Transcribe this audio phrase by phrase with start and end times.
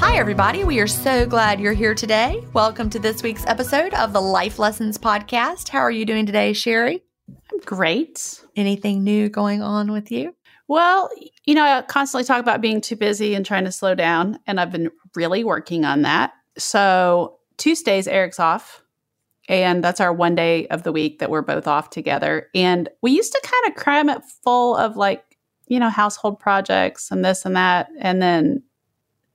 [0.00, 0.64] Hi, everybody.
[0.64, 2.42] We are so glad you're here today.
[2.54, 5.68] Welcome to this week's episode of the Life Lessons Podcast.
[5.68, 7.04] How are you doing today, Sherry?
[7.52, 8.42] I'm great.
[8.56, 10.34] Anything new going on with you?
[10.68, 11.10] Well,
[11.44, 14.58] you know, I constantly talk about being too busy and trying to slow down, and
[14.58, 16.32] I've been really working on that.
[16.56, 18.82] So, Tuesdays, Eric's off,
[19.50, 22.48] and that's our one day of the week that we're both off together.
[22.54, 27.10] And we used to kind of cram it full of like, you know, household projects
[27.10, 27.88] and this and that.
[28.00, 28.62] And then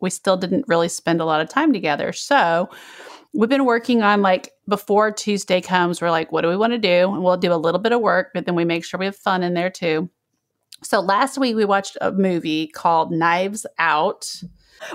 [0.06, 2.14] we still didn't really spend a lot of time together.
[2.14, 2.70] So
[3.34, 6.78] we've been working on like before Tuesday comes, we're like, what do we want to
[6.80, 7.12] do?
[7.14, 9.16] And we'll do a little bit of work, but then we make sure we have
[9.18, 10.10] fun in there too.
[10.84, 14.42] So last week we watched a movie called Knives Out.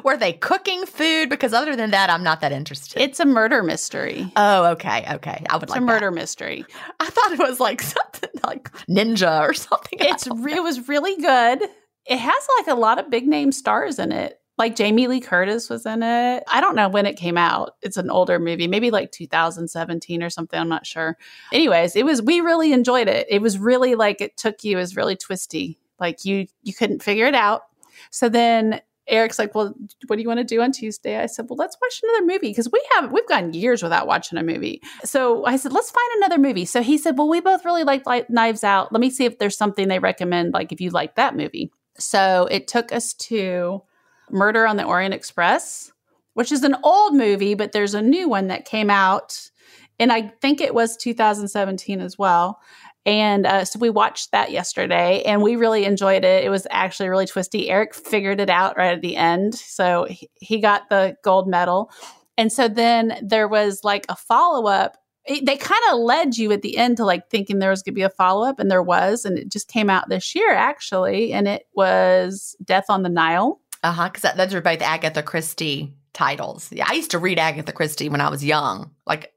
[0.05, 1.28] Were they cooking food?
[1.31, 3.00] Because other than that, I'm not that interested.
[3.03, 4.31] It's a murder mystery.
[4.36, 5.42] oh, okay, okay.
[5.48, 5.92] I would It's like a that.
[5.92, 6.64] murder mystery.
[7.00, 9.98] I thought it was like something like ninja or something.
[10.00, 11.62] It's it was really good.
[12.06, 14.39] It has like a lot of big name stars in it.
[14.61, 16.44] Like Jamie Lee Curtis was in it.
[16.47, 17.77] I don't know when it came out.
[17.80, 20.61] It's an older movie, maybe like 2017 or something.
[20.61, 21.16] I'm not sure.
[21.50, 23.26] Anyways, it was we really enjoyed it.
[23.31, 24.76] It was really like it took you.
[24.76, 25.78] It was really twisty.
[25.99, 27.62] Like you you couldn't figure it out.
[28.10, 29.75] So then Eric's like, "Well,
[30.09, 32.50] what do you want to do on Tuesday?" I said, "Well, let's watch another movie
[32.50, 36.22] because we have we've gone years without watching a movie." So I said, "Let's find
[36.22, 38.93] another movie." So he said, "Well, we both really like, like Knives Out.
[38.93, 42.47] Let me see if there's something they recommend, like if you like that movie." So
[42.50, 43.84] it took us to
[44.32, 45.92] Murder on the Orient Express,
[46.34, 49.50] which is an old movie, but there's a new one that came out,
[49.98, 52.60] and I think it was 2017 as well.
[53.06, 56.44] And uh, so we watched that yesterday and we really enjoyed it.
[56.44, 57.70] It was actually really twisty.
[57.70, 59.54] Eric figured it out right at the end.
[59.54, 61.90] So he, he got the gold medal.
[62.36, 64.96] And so then there was like a follow up.
[65.28, 67.98] They kind of led you at the end to like thinking there was going to
[67.98, 69.24] be a follow up, and there was.
[69.24, 71.32] And it just came out this year actually.
[71.32, 73.60] And it was Death on the Nile.
[73.82, 74.10] Uh huh.
[74.12, 76.70] Because those are both Agatha Christie titles.
[76.72, 78.91] Yeah, I used to read Agatha Christie when I was young.
[79.06, 79.32] Like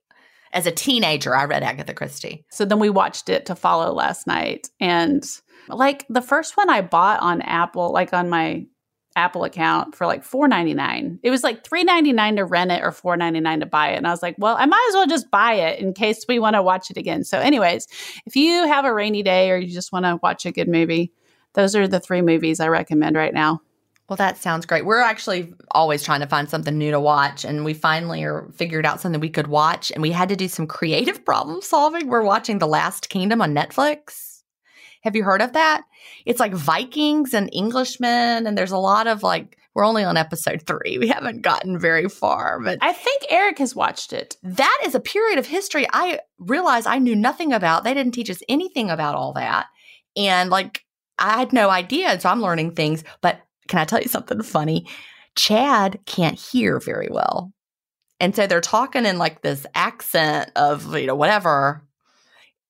[0.51, 2.45] as a teenager, I read Agatha Christie.
[2.51, 4.69] So then we watched it to follow last night.
[4.79, 5.25] And
[5.67, 8.65] like the first one I bought on Apple, like on my
[9.15, 11.19] Apple account for like four ninety nine.
[11.21, 13.89] It was like three ninety nine to rent it or four ninety nine to buy
[13.89, 13.97] it.
[13.97, 16.39] And I was like, well, I might as well just buy it in case we
[16.39, 17.23] want to watch it again.
[17.23, 17.87] So, anyways,
[18.25, 21.11] if you have a rainy day or you just want to watch a good movie,
[21.53, 23.61] those are the three movies I recommend right now.
[24.09, 24.85] Well, that sounds great.
[24.85, 28.85] We're actually always trying to find something new to watch, and we finally are figured
[28.85, 32.07] out something we could watch, and we had to do some creative problem solving.
[32.07, 34.41] We're watching The Last Kingdom on Netflix.
[35.03, 35.83] Have you heard of that?
[36.25, 39.57] It's like Vikings and Englishmen, and there's a lot of like.
[39.75, 40.99] We're only on episode three.
[40.99, 44.37] We haven't gotten very far, but I think Eric has watched it.
[44.43, 47.83] that is a period of history I realized I knew nothing about.
[47.83, 49.65] They didn't teach us anything about all that.
[50.15, 50.85] And like,
[51.17, 52.19] I had no idea.
[52.19, 53.03] So I'm learning things.
[53.21, 54.88] But can I tell you something funny?
[55.35, 57.51] Chad can't hear very well.
[58.19, 61.84] And so they're talking in like this accent of, you know, whatever.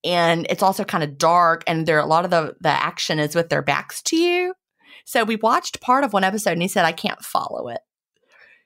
[0.04, 1.64] And it's also kind of dark.
[1.68, 4.54] And there, a lot of the, the action is with their backs to you.
[5.06, 7.82] So we watched part of one episode and he said, I can't follow it.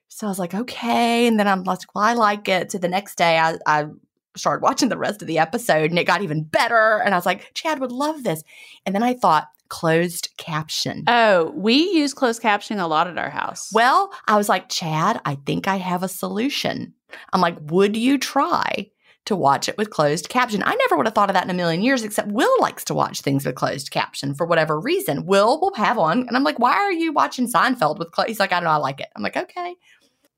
[0.07, 1.27] So I was like, okay.
[1.27, 2.71] And then I'm like, well, I like it.
[2.71, 3.87] So the next day I, I
[4.35, 7.01] started watching the rest of the episode and it got even better.
[7.03, 8.43] And I was like, Chad would love this.
[8.85, 11.03] And then I thought, closed caption.
[11.07, 13.69] Oh, we use closed captioning a lot at our house.
[13.73, 16.93] Well, I was like, Chad, I think I have a solution.
[17.33, 18.91] I'm like, would you try
[19.25, 20.63] to watch it with closed caption?
[20.63, 22.93] I never would have thought of that in a million years, except Will likes to
[22.93, 25.25] watch things with closed caption for whatever reason.
[25.25, 26.25] Will will have one.
[26.27, 28.29] And I'm like, why are you watching Seinfeld with closed?
[28.29, 29.09] He's like, I don't know, I like it.
[29.15, 29.75] I'm like, okay.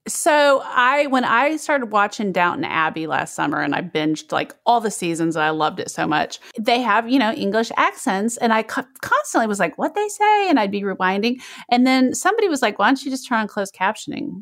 [0.10, 4.82] So I when I started watching Downton Abbey last summer and I binged like all
[4.82, 6.40] the seasons and I loved it so much.
[6.60, 10.50] They have, you know, English accents and I co- constantly was like what they say
[10.50, 13.48] and I'd be rewinding and then somebody was like why don't you just turn on
[13.48, 14.42] closed captioning?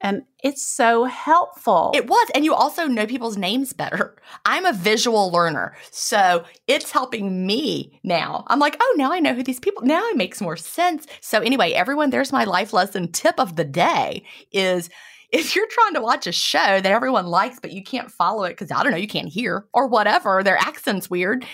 [0.00, 1.92] And it's so helpful.
[1.94, 2.28] It was.
[2.34, 4.16] And you also know people's names better.
[4.44, 5.76] I'm a visual learner.
[5.90, 8.44] So it's helping me now.
[8.46, 11.06] I'm like, oh, now I know who these people now it makes more sense.
[11.20, 14.88] So anyway, everyone, there's my life lesson tip of the day is
[15.32, 18.50] if you're trying to watch a show that everyone likes, but you can't follow it
[18.50, 21.44] because I don't know, you can't hear or whatever, their accent's weird,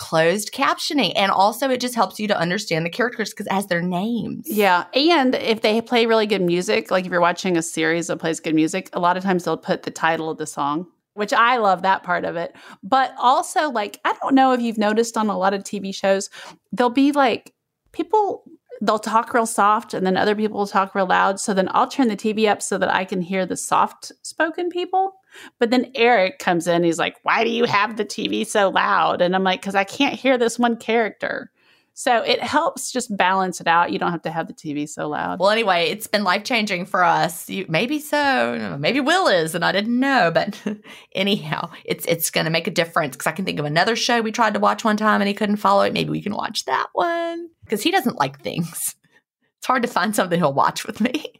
[0.00, 1.12] closed captioning.
[1.14, 4.46] And also, it just helps you to understand the characters because has their names.
[4.48, 4.86] Yeah.
[4.94, 8.40] And if they play really good music, like if you're watching a series that plays
[8.40, 10.86] good music, a lot of times they'll put the title of the song.
[11.14, 12.56] Which I love that part of it.
[12.82, 16.30] But also, like, I don't know if you've noticed on a lot of TV shows,
[16.72, 17.52] there'll be like
[17.92, 18.44] people
[18.80, 21.38] they'll talk real soft and then other people will talk real loud.
[21.38, 24.70] So then I'll turn the TV up so that I can hear the soft spoken
[24.70, 25.19] people.
[25.58, 29.22] But then Eric comes in, he's like, Why do you have the TV so loud?
[29.22, 31.50] And I'm like, Because I can't hear this one character.
[31.94, 33.92] So it helps just balance it out.
[33.92, 35.38] You don't have to have the TV so loud.
[35.38, 37.50] Well, anyway, it's been life changing for us.
[37.50, 38.78] You, maybe so.
[38.80, 40.30] Maybe Will is, and I didn't know.
[40.32, 40.58] But
[41.14, 44.22] anyhow, it's it's going to make a difference because I can think of another show
[44.22, 45.92] we tried to watch one time and he couldn't follow it.
[45.92, 48.94] Maybe we can watch that one because he doesn't like things.
[49.58, 51.39] It's hard to find something he'll watch with me.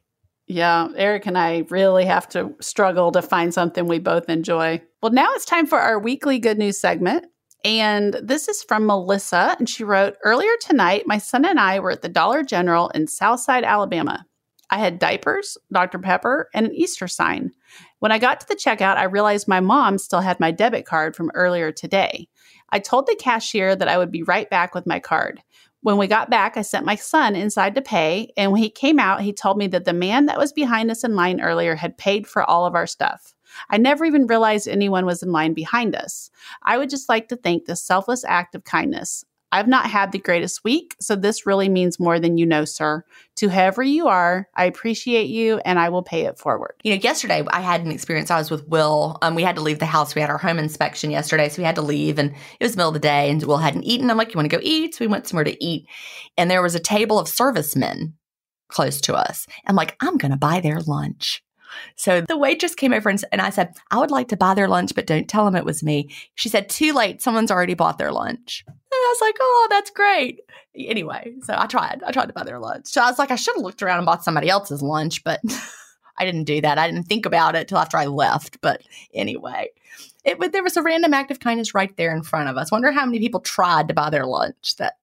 [0.51, 4.83] Yeah, Eric and I really have to struggle to find something we both enjoy.
[5.01, 7.27] Well, now it's time for our weekly good news segment.
[7.65, 9.55] And this is from Melissa.
[9.61, 13.07] And she wrote Earlier tonight, my son and I were at the Dollar General in
[13.07, 14.27] Southside, Alabama.
[14.71, 16.01] I had diapers, Dr.
[16.01, 17.53] Pepper, and an Easter sign.
[18.01, 21.15] When I got to the checkout, I realized my mom still had my debit card
[21.15, 22.27] from earlier today.
[22.71, 25.43] I told the cashier that I would be right back with my card.
[25.83, 28.99] When we got back, I sent my son inside to pay, and when he came
[28.99, 31.97] out, he told me that the man that was behind us in line earlier had
[31.97, 33.35] paid for all of our stuff.
[33.71, 36.31] I never even realized anyone was in line behind us.
[36.63, 39.25] I would just like to thank this selfless act of kindness.
[39.53, 43.05] I've not had the greatest week, so this really means more than you know, sir.
[43.37, 46.75] To whoever you are, I appreciate you and I will pay it forward.
[46.85, 48.31] You know, yesterday I had an experience.
[48.31, 49.19] I was with Will.
[49.23, 50.15] Um, we had to leave the house.
[50.15, 52.77] We had our home inspection yesterday, so we had to leave, and it was the
[52.77, 54.11] middle of the day, and Will hadn't eaten.
[54.11, 54.95] I'm like, You want to go eat?
[54.95, 55.87] So we went somewhere to eat,
[56.37, 58.15] and there was a table of servicemen
[58.69, 59.47] close to us.
[59.67, 61.43] I'm like, I'm going to buy their lunch.
[61.97, 64.69] So the waitress came over and, and I said, I would like to buy their
[64.69, 66.11] lunch, but don't tell them it was me.
[66.35, 67.23] She said, Too late.
[67.23, 68.65] Someone's already bought their lunch.
[68.67, 70.41] And I was like, Oh, that's great.
[70.77, 72.03] Anyway, so I tried.
[72.05, 72.87] I tried to buy their lunch.
[72.87, 75.41] So I was like, I should have looked around and bought somebody else's lunch, but
[76.19, 76.79] I didn't do that.
[76.79, 78.61] I didn't think about it till after I left.
[78.61, 78.83] But
[79.15, 79.71] anyway,
[80.25, 82.71] it there was a random act of kindness right there in front of us.
[82.71, 84.95] Wonder how many people tried to buy their lunch that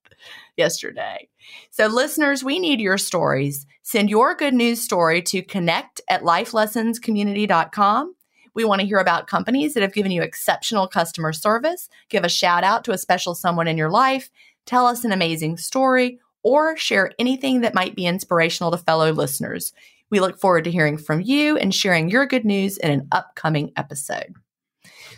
[0.56, 1.30] yesterday.
[1.70, 3.66] So, listeners, we need your stories.
[3.84, 8.16] Send your good news story to connect at lifelessonscommunity.com.
[8.54, 11.90] We want to hear about companies that have given you exceptional customer service.
[12.10, 14.32] Give a shout out to a special someone in your life.
[14.66, 19.74] Tell us an amazing story or share anything that might be inspirational to fellow listeners.
[20.10, 23.72] We look forward to hearing from you and sharing your good news in an upcoming
[23.76, 24.34] episode.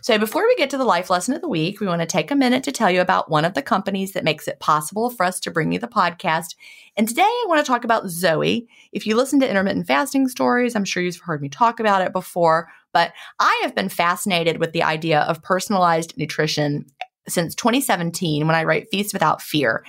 [0.10, 2.32] So, before we get to the life lesson of the week, we want to take
[2.32, 5.24] a minute to tell you about one of the companies that makes it possible for
[5.24, 6.56] us to bring you the podcast.
[6.98, 8.68] And today I want to talk about Zoe.
[8.92, 12.12] If you listen to intermittent fasting stories, I'm sure you've heard me talk about it
[12.12, 16.88] before, but I have been fascinated with the idea of personalized nutrition
[17.28, 19.86] since 2017 when I write Feast Without Fear.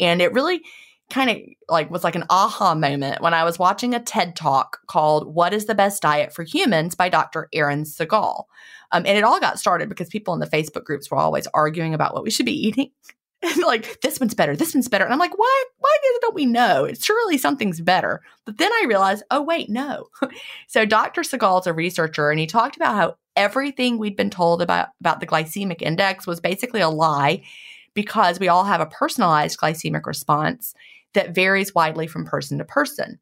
[0.00, 0.62] And it really
[1.10, 1.36] kind of
[1.68, 5.52] like was like an aha moment when I was watching a TED talk called What
[5.52, 7.48] is the Best Diet for Humans by Dr.
[7.52, 8.44] Eran Segal.
[8.92, 11.94] Um, and it all got started because people in the Facebook groups were always arguing
[11.94, 12.90] about what we should be eating.
[13.42, 15.04] And like this one's better, this one's better.
[15.06, 16.84] And I'm like, why why don't we know?
[16.84, 18.20] It's surely something's better.
[18.44, 20.08] But then I realized, oh wait, no.
[20.68, 21.22] so Dr.
[21.22, 25.26] Segal's a researcher and he talked about how everything we'd been told about about the
[25.26, 27.42] glycemic index was basically a lie
[27.94, 30.74] because we all have a personalized glycemic response
[31.14, 33.18] that varies widely from person to person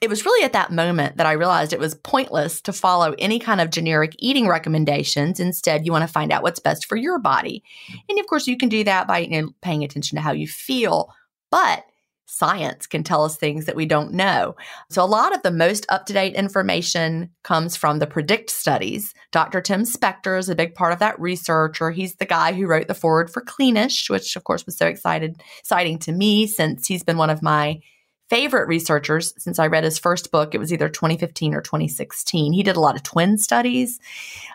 [0.00, 3.38] it was really at that moment that I realized it was pointless to follow any
[3.38, 5.40] kind of generic eating recommendations.
[5.40, 7.62] Instead, you want to find out what's best for your body.
[8.08, 10.46] And of course, you can do that by you know, paying attention to how you
[10.46, 11.12] feel.
[11.50, 11.84] But
[12.30, 14.54] science can tell us things that we don't know.
[14.88, 19.12] So, a lot of the most up to date information comes from the PREDICT studies.
[19.32, 19.60] Dr.
[19.60, 22.88] Tim Spector is a big part of that research, or he's the guy who wrote
[22.88, 27.02] the foreword for Cleanish, which, of course, was so excited, exciting to me since he's
[27.02, 27.80] been one of my
[28.28, 30.54] favorite researchers since I read his first book.
[30.54, 32.52] It was either 2015 or 2016.
[32.52, 33.98] He did a lot of twin studies.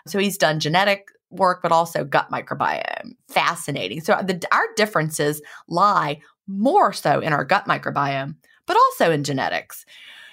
[0.06, 3.16] So he's done genetic work, but also gut microbiome.
[3.28, 4.00] Fascinating.
[4.00, 8.36] So the, our differences lie more so in our gut microbiome,
[8.66, 9.84] but also in genetics.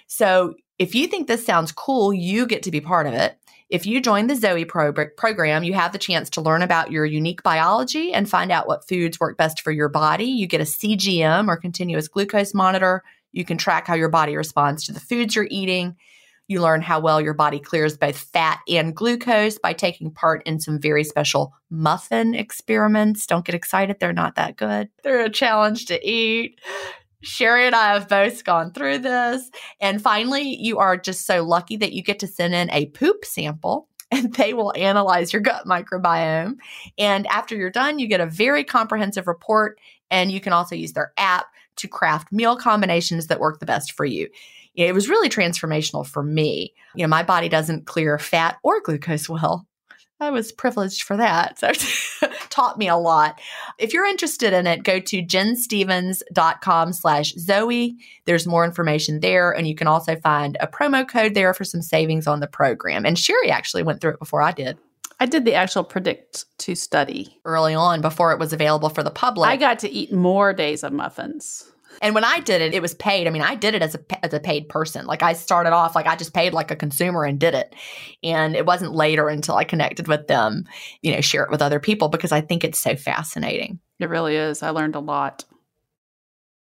[0.08, 3.38] So if you think this sounds cool, you get to be part of it.
[3.70, 7.06] If you join the Zoe pro- program, you have the chance to learn about your
[7.06, 10.26] unique biology and find out what foods work best for your body.
[10.26, 13.04] You get a CGM or continuous glucose monitor.
[13.32, 15.96] You can track how your body responds to the foods you're eating.
[16.48, 20.60] You learn how well your body clears both fat and glucose by taking part in
[20.60, 23.26] some very special muffin experiments.
[23.26, 24.90] Don't get excited, they're not that good.
[25.04, 26.60] They're a challenge to eat.
[27.22, 29.50] Sherry and I have both gone through this.
[29.80, 33.24] And finally, you are just so lucky that you get to send in a poop
[33.24, 36.56] sample and they will analyze your gut microbiome.
[36.98, 39.80] And after you're done, you get a very comprehensive report.
[40.12, 41.48] And you can also use their app
[41.78, 44.30] to craft meal combinations that work the best for you
[44.76, 46.74] it was really transformational for me.
[46.96, 49.68] You know, my body doesn't clear fat or glucose well.
[50.20, 51.60] I was privileged for that.
[51.60, 51.72] So
[52.50, 53.42] taught me a lot.
[53.78, 57.98] If you're interested in it, go to ginstephens.com slash Zoe.
[58.26, 59.52] There's more information there.
[59.52, 63.06] And you can also find a promo code there for some savings on the program.
[63.06, 64.78] And Sherry actually went through it before I did.
[65.20, 69.12] I did the actual predict to study early on before it was available for the
[69.12, 69.50] public.
[69.50, 71.72] I got to eat more days of muffins.
[72.04, 73.28] And when I did it, it was paid.
[73.28, 75.06] I mean, I did it as a as a paid person.
[75.06, 77.74] Like I started off like I just paid like a consumer and did it.
[78.22, 80.66] And it wasn't later until I connected with them,
[81.02, 83.80] you know, share it with other people because I think it's so fascinating.
[84.00, 84.62] It really is.
[84.62, 85.46] I learned a lot.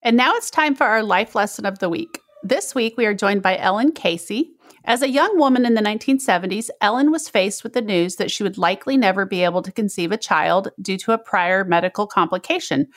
[0.03, 2.21] And now it's time for our life lesson of the week.
[2.45, 4.53] This week we are joined by Ellen Casey.
[4.85, 8.43] As a young woman in the 1970s, Ellen was faced with the news that she
[8.43, 12.89] would likely never be able to conceive a child due to a prior medical complication.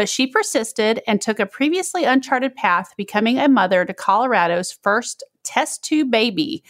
[0.00, 5.22] But she persisted and took a previously uncharted path, becoming a mother to Colorado's first
[5.42, 6.64] test tube baby,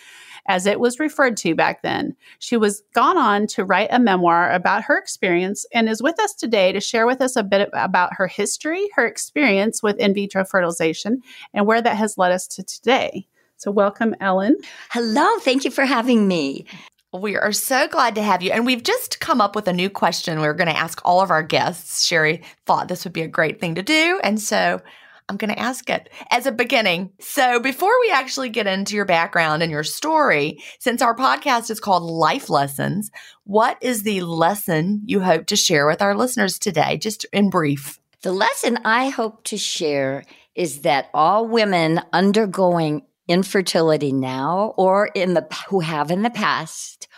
[0.49, 2.17] as it was referred to back then.
[2.41, 6.35] She was gone on to write a memoir about her experience and is with us
[6.35, 10.45] today to share with us a bit about her history, her experience with in vitro
[10.45, 11.23] fertilization,
[11.55, 13.29] and where that has led us to today.
[13.59, 14.57] So, welcome, Ellen.
[14.91, 15.39] Hello.
[15.39, 16.67] Thank you for having me.
[17.13, 18.53] We are so glad to have you.
[18.53, 21.21] And we've just come up with a new question we we're going to ask all
[21.21, 22.07] of our guests.
[22.07, 24.21] Sherry thought this would be a great thing to do.
[24.23, 24.81] And so
[25.29, 27.11] I'm going to ask it as a beginning.
[27.21, 31.79] So, before we actually get into your background and your story, since our podcast is
[31.79, 33.13] called Life Lessons,
[33.45, 38.01] what is the lesson you hope to share with our listeners today, just in brief?
[38.23, 40.25] The lesson I hope to share
[40.57, 47.09] is that all women undergoing infertility now or in the who have in the past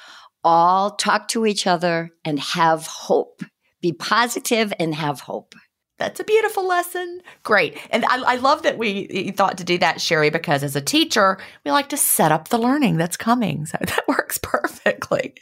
[0.45, 3.43] all talk to each other and have hope.
[3.81, 5.55] Be positive and have hope.
[5.99, 7.21] That's a beautiful lesson.
[7.45, 7.79] Great.
[7.91, 11.39] And I, I, love that we thought to do that, Sherry, because as a teacher,
[11.65, 13.67] we like to set up the learning that's coming.
[13.67, 15.35] So that works perfectly.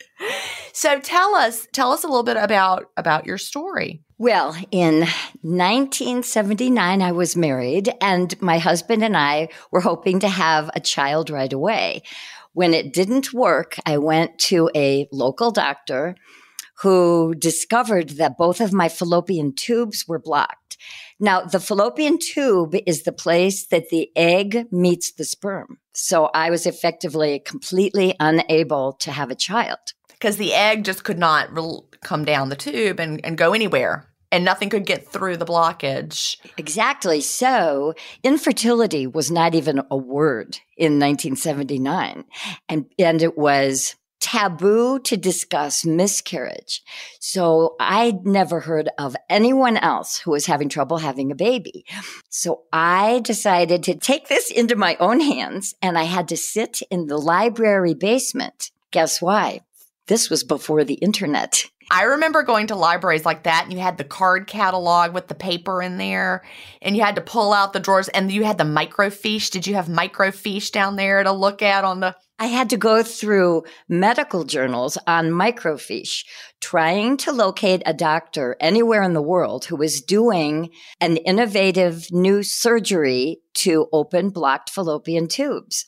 [0.74, 4.02] So tell us, tell us a little bit about, about your story.
[4.20, 5.06] Well, in
[5.40, 11.30] 1979, I was married and my husband and I were hoping to have a child
[11.30, 12.02] right away.
[12.52, 16.16] When it didn't work, I went to a local doctor
[16.82, 20.76] who discovered that both of my fallopian tubes were blocked.
[21.18, 25.78] Now, the fallopian tube is the place that the egg meets the sperm.
[25.94, 29.78] So I was effectively completely unable to have a child.
[30.10, 34.09] Because the egg just could not re- come down the tube and, and go anywhere
[34.32, 36.36] and nothing could get through the blockage.
[36.56, 37.20] Exactly.
[37.20, 42.24] So infertility was not even a word in 1979.
[42.68, 46.82] And, and it was taboo to discuss miscarriage.
[47.18, 51.84] So I'd never heard of anyone else who was having trouble having a baby.
[52.28, 56.82] So I decided to take this into my own hands and I had to sit
[56.90, 58.70] in the library basement.
[58.90, 59.60] Guess why?
[60.06, 61.64] This was before the internet.
[61.90, 65.34] I remember going to libraries like that and you had the card catalog with the
[65.34, 66.44] paper in there
[66.80, 69.50] and you had to pull out the drawers and you had the microfiche.
[69.50, 73.02] Did you have microfiche down there to look at on the I had to go
[73.02, 76.24] through medical journals on microfiche,
[76.58, 80.70] trying to locate a doctor anywhere in the world who was doing
[81.02, 85.84] an innovative new surgery to open blocked fallopian tubes.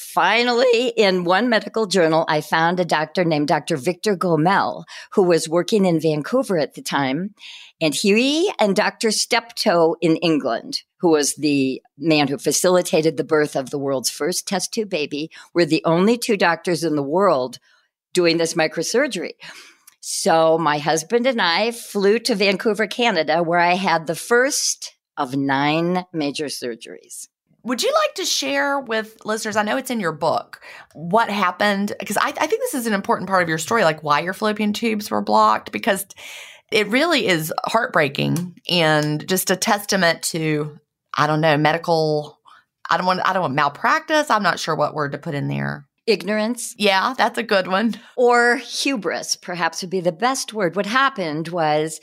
[0.00, 3.76] Finally, in one medical journal, I found a doctor named Dr.
[3.76, 7.34] Victor Gomel, who was working in Vancouver at the time.
[7.82, 9.10] And he and Dr.
[9.10, 14.48] Steptoe in England, who was the man who facilitated the birth of the world's first
[14.48, 17.58] test tube baby, were the only two doctors in the world
[18.14, 19.32] doing this microsurgery.
[20.00, 25.36] So my husband and I flew to Vancouver, Canada, where I had the first of
[25.36, 27.28] nine major surgeries.
[27.62, 29.56] Would you like to share with listeners?
[29.56, 30.60] I know it's in your book
[30.94, 34.02] what happened because I, I, think this is an important part of your story, like
[34.02, 36.06] why your fallopian tubes were blocked, because
[36.72, 40.78] it really is heartbreaking and just a testament to
[41.16, 42.38] I don't know medical.
[42.88, 44.30] I don't want I don't want malpractice.
[44.30, 45.86] I'm not sure what word to put in there.
[46.06, 46.74] Ignorance.
[46.78, 47.94] Yeah, that's a good one.
[48.16, 50.74] Or hubris, perhaps would be the best word.
[50.74, 52.00] What happened was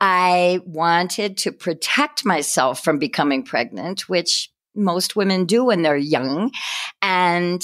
[0.00, 6.50] I wanted to protect myself from becoming pregnant, which most women do when they're young.
[7.02, 7.62] And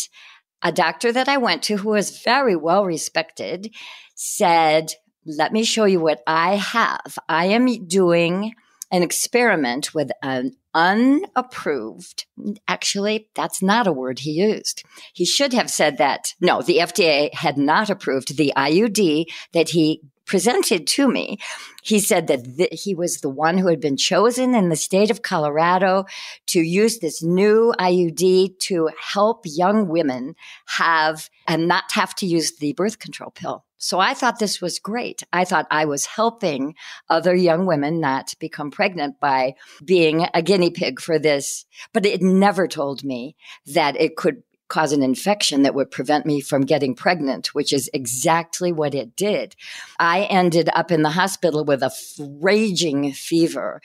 [0.62, 3.72] a doctor that I went to who was very well respected
[4.14, 4.92] said,
[5.24, 7.18] let me show you what I have.
[7.28, 8.54] I am doing
[8.90, 12.26] an experiment with an unapproved.
[12.68, 14.84] Actually, that's not a word he used.
[15.12, 16.34] He should have said that.
[16.40, 21.38] No, the FDA had not approved the IUD that he presented to me.
[21.82, 25.10] He said that th- he was the one who had been chosen in the state
[25.10, 26.04] of Colorado
[26.48, 30.34] to use this new IUD to help young women
[30.66, 33.64] have and not have to use the birth control pill.
[33.78, 35.22] So I thought this was great.
[35.32, 36.74] I thought I was helping
[37.10, 39.54] other young women not become pregnant by
[39.84, 41.66] being a guinea pig for this.
[41.92, 46.40] But it never told me that it could cause an infection that would prevent me
[46.40, 49.54] from getting pregnant, which is exactly what it did.
[49.98, 53.80] I ended up in the hospital with a raging fever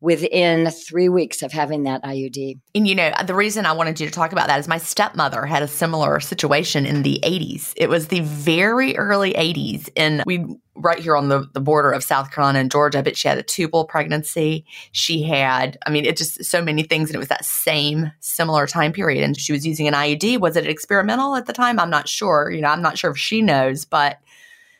[0.00, 2.60] within three weeks of having that IUD.
[2.74, 5.46] And you know, the reason I wanted you to talk about that is my stepmother
[5.46, 7.72] had a similar situation in the 80s.
[7.76, 10.44] It was the very early 80s, and we
[10.78, 13.42] right here on the, the border of South Carolina and Georgia, but she had a
[13.42, 14.66] tubal pregnancy.
[14.92, 18.66] She had, I mean, it just so many things, and it was that same similar
[18.66, 19.24] time period.
[19.24, 20.40] And she was using an IUD.
[20.40, 21.80] Was it experimental at the time?
[21.80, 22.50] I'm not sure.
[22.50, 24.18] You know, I'm not sure if she knows, but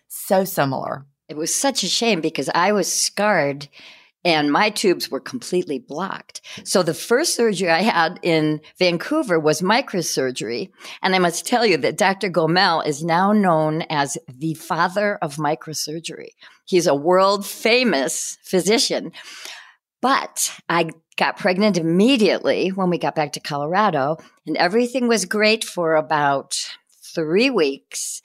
[0.08, 1.06] so similar.
[1.28, 3.68] It was such a shame because I was scarred
[4.26, 6.40] and my tubes were completely blocked.
[6.64, 10.70] So the first surgery I had in Vancouver was microsurgery.
[11.00, 12.28] And I must tell you that Dr.
[12.28, 16.30] Gomel is now known as the father of microsurgery.
[16.64, 19.12] He's a world famous physician.
[20.02, 25.62] But I got pregnant immediately when we got back to Colorado and everything was great
[25.62, 26.56] for about
[27.14, 28.22] three weeks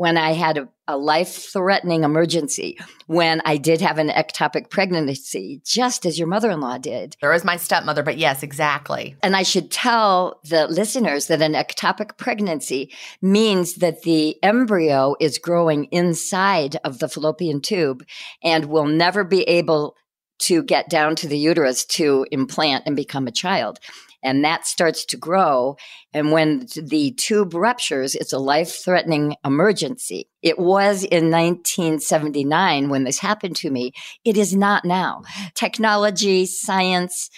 [0.00, 5.60] when I had a, a life threatening emergency, when I did have an ectopic pregnancy,
[5.62, 7.18] just as your mother in law did.
[7.20, 9.14] There was my stepmother, but yes, exactly.
[9.22, 15.36] And I should tell the listeners that an ectopic pregnancy means that the embryo is
[15.36, 18.02] growing inside of the fallopian tube
[18.42, 19.96] and will never be able
[20.38, 23.78] to get down to the uterus to implant and become a child
[24.22, 25.76] and that starts to grow.
[26.12, 30.28] And when the tube ruptures, it's a life threatening emergency.
[30.42, 33.92] It was in 1979 when this happened to me.
[34.24, 35.22] It is not now.
[35.54, 37.30] Technology, science,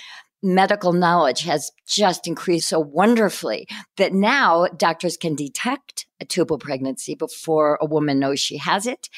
[0.43, 3.67] medical knowledge has just increased so wonderfully
[3.97, 9.09] that now doctors can detect a tubal pregnancy before a woman knows she has it.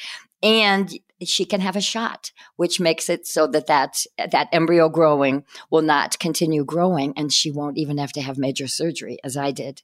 [0.43, 0.91] And
[1.23, 5.81] she can have a shot, which makes it so that that, that embryo growing will
[5.81, 9.81] not continue growing and she won't even have to have major surgery as I did.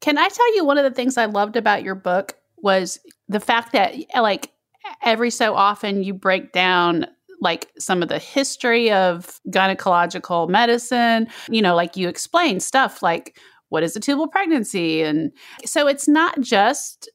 [0.00, 3.40] Can I tell you one of the things I loved about your book was the
[3.40, 4.52] fact that like
[5.02, 7.06] every so often you break down
[7.40, 13.38] like some of the history of gynecological medicine, you know, like you explain stuff like
[13.68, 15.30] what is a tubal pregnancy and
[15.64, 17.08] so it's not just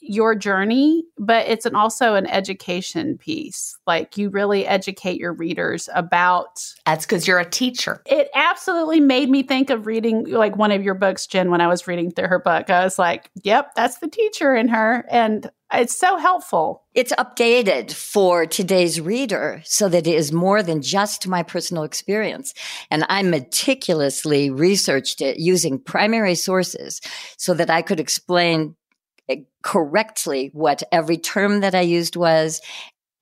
[0.00, 3.76] your journey, but it's an, also an education piece.
[3.86, 6.64] Like you really educate your readers about.
[6.86, 8.02] That's because you're a teacher.
[8.06, 11.68] It absolutely made me think of reading like one of your books, Gin, when I
[11.68, 12.70] was reading through her book.
[12.70, 15.04] I was like, yep, that's the teacher in her.
[15.10, 16.84] And it's so helpful.
[16.94, 22.54] It's updated for today's reader so that it is more than just my personal experience.
[22.90, 27.02] And I meticulously researched it using primary sources
[27.36, 28.76] so that I could explain
[29.62, 32.60] correctly what every term that I used was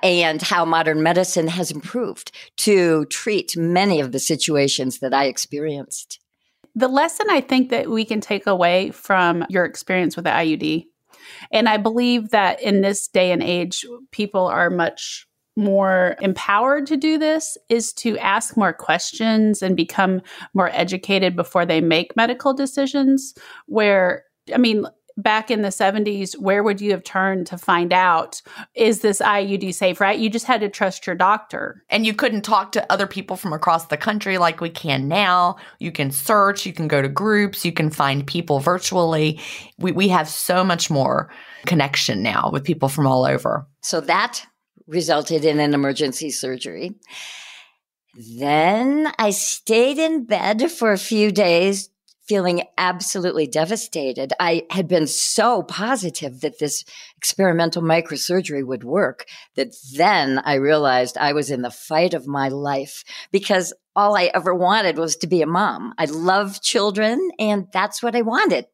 [0.03, 6.21] and how modern medicine has improved to treat many of the situations that I experienced.
[6.75, 10.85] The lesson I think that we can take away from your experience with the IUD,
[11.51, 16.99] and I believe that in this day and age, people are much more empowered to
[16.99, 20.21] do this, is to ask more questions and become
[20.53, 23.35] more educated before they make medical decisions.
[23.65, 24.85] Where, I mean,
[25.17, 28.43] back in the 70s, where would you have turned to find out
[28.75, 30.19] is this IUD safe, right?
[30.19, 31.83] You just had to trust your doctor.
[31.89, 35.57] And you couldn't talk to other people from across the country like we can now.
[35.79, 39.41] You can search, you can go to groups, you can find people virtually.
[39.79, 41.31] We, we have so much more
[41.65, 43.67] connection now with people from all over.
[43.83, 44.47] So that
[44.87, 46.95] resulted in an emergency surgery.
[48.39, 51.91] Then I stayed in bed for a few days
[52.27, 54.33] feeling absolutely devastated.
[54.41, 56.85] I had been so positive that this
[57.17, 62.49] experimental microsurgery would work that then I realized I was in the fight of my
[62.49, 65.95] life because all I ever wanted was to be a mom.
[65.99, 68.67] I love children and that's what I wanted.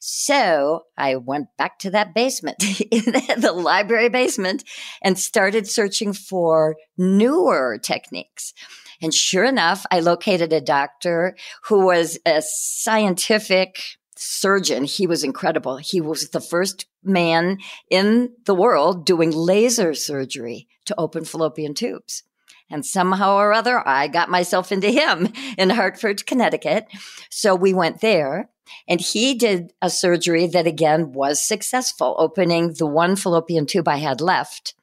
[0.00, 2.58] So I went back to that basement,
[2.90, 4.64] the library basement,
[5.02, 8.54] and started searching for newer techniques.
[9.02, 13.80] And sure enough, I located a doctor who was a scientific
[14.16, 14.84] surgeon.
[14.84, 15.78] He was incredible.
[15.78, 17.58] He was the first man
[17.90, 22.22] in the world doing laser surgery to open fallopian tubes.
[22.70, 26.86] And somehow or other, I got myself into him in Hartford, Connecticut.
[27.28, 28.48] So we went there
[28.86, 33.96] and he did a surgery that again was successful, opening the one fallopian tube I
[33.96, 34.74] had left.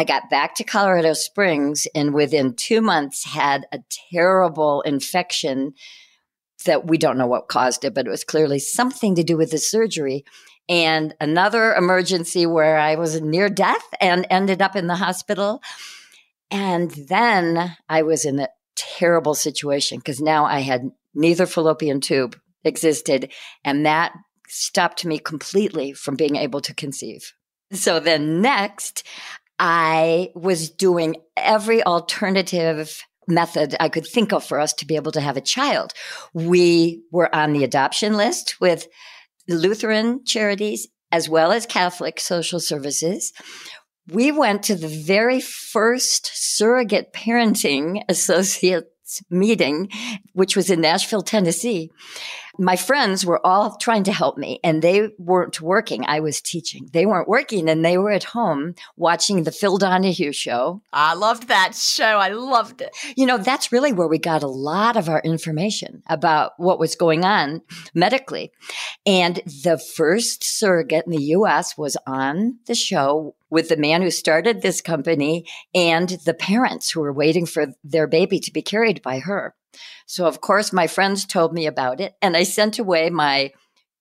[0.00, 5.74] I got back to Colorado Springs and within two months had a terrible infection
[6.64, 9.50] that we don't know what caused it, but it was clearly something to do with
[9.50, 10.24] the surgery.
[10.70, 15.60] And another emergency where I was near death and ended up in the hospital.
[16.50, 22.40] And then I was in a terrible situation because now I had neither fallopian tube
[22.64, 23.32] existed,
[23.66, 24.14] and that
[24.48, 27.34] stopped me completely from being able to conceive.
[27.72, 29.04] So then next,
[29.62, 35.12] I was doing every alternative method I could think of for us to be able
[35.12, 35.92] to have a child.
[36.32, 38.88] We were on the adoption list with
[39.48, 43.32] Lutheran charities as well as Catholic social services.
[44.08, 49.90] We went to the very first surrogate parenting associates meeting,
[50.32, 51.90] which was in Nashville, Tennessee
[52.58, 56.04] my friends were all trying to help me and they weren't working.
[56.06, 56.88] I was teaching.
[56.92, 60.82] They weren't working and they were at home watching the Phil Donahue show.
[60.92, 62.18] I loved that show.
[62.18, 62.90] I loved it.
[63.16, 66.96] You know, that's really where we got a lot of our information about what was
[66.96, 67.62] going on
[67.94, 68.52] medically.
[69.06, 74.10] And the first surrogate in the US was on the show with the man who
[74.10, 79.02] started this company and the parents who were waiting for their baby to be carried
[79.02, 79.54] by her.
[80.06, 83.52] So of course my friends told me about it and I sent away my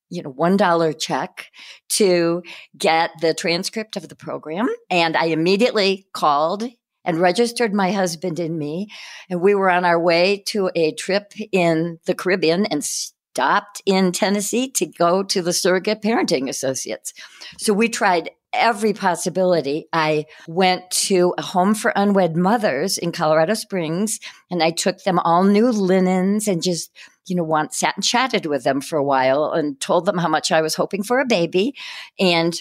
[0.10, 1.52] you know, $1 check
[1.90, 2.42] to
[2.78, 4.68] get the transcript of the program.
[4.90, 6.64] And I immediately called
[7.06, 8.88] and registered my husband and me.
[9.30, 14.12] And we were on our way to a trip in the Caribbean and stopped in
[14.12, 17.14] Tennessee to go to the Surrogate Parenting Associates.
[17.58, 19.88] So we tried every possibility.
[19.94, 25.20] I went to a home for unwed mothers in Colorado Springs and I took them
[25.20, 26.92] all new linens and just,
[27.28, 30.28] you know, want, sat and chatted with them for a while and told them how
[30.28, 31.76] much I was hoping for a baby.
[32.20, 32.60] And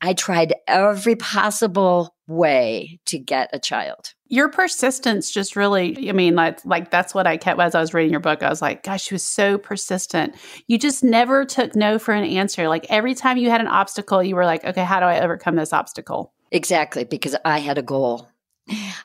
[0.00, 4.14] I tried every possible way to get a child.
[4.28, 7.94] Your persistence just really, I mean, like, like that's what I kept as I was
[7.94, 8.42] reading your book.
[8.42, 10.34] I was like, gosh, she was so persistent.
[10.66, 12.68] You just never took no for an answer.
[12.68, 15.56] Like every time you had an obstacle, you were like, okay, how do I overcome
[15.56, 16.32] this obstacle?
[16.50, 18.28] Exactly, because I had a goal.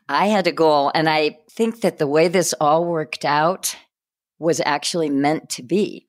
[0.10, 0.92] I had a goal.
[0.96, 3.76] And I think that the way this all worked out
[4.42, 6.06] was actually meant to be.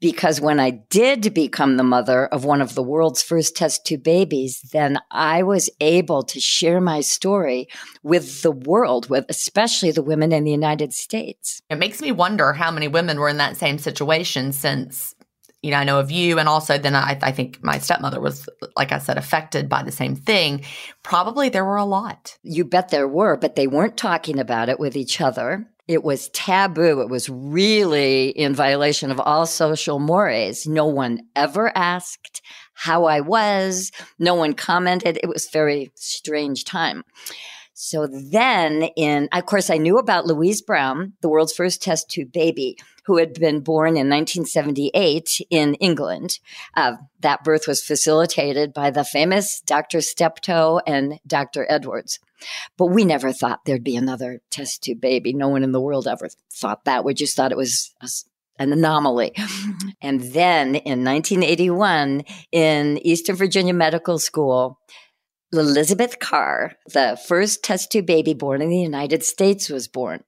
[0.00, 4.02] Because when I did become the mother of one of the world's first test tube
[4.02, 7.68] babies, then I was able to share my story
[8.02, 11.62] with the world, with especially the women in the United States.
[11.70, 15.14] It makes me wonder how many women were in that same situation since
[15.62, 18.48] you know, I know of you, and also then I, I, think my stepmother was,
[18.76, 20.64] like I said, affected by the same thing.
[21.02, 22.38] Probably there were a lot.
[22.44, 25.68] You bet there were, but they weren't talking about it with each other.
[25.88, 27.00] It was taboo.
[27.00, 30.66] It was really in violation of all social mores.
[30.66, 32.42] No one ever asked
[32.74, 33.90] how I was.
[34.18, 35.18] No one commented.
[35.22, 37.02] It was very strange time.
[37.72, 42.32] So then in, of course, I knew about Louise Brown, the world's first test tube
[42.32, 46.38] baby, who had been born in 1978 in England.
[46.76, 50.02] Uh, that birth was facilitated by the famous Dr.
[50.02, 51.66] Steptoe and Dr.
[51.70, 52.18] Edwards.
[52.76, 55.32] But we never thought there'd be another test tube baby.
[55.32, 57.04] No one in the world ever thought that.
[57.04, 58.08] We just thought it was a,
[58.62, 59.32] an anomaly.
[60.00, 62.22] And then in 1981,
[62.52, 64.78] in Eastern Virginia Medical School,
[65.52, 70.22] Elizabeth Carr, the first test tube baby born in the United States, was born.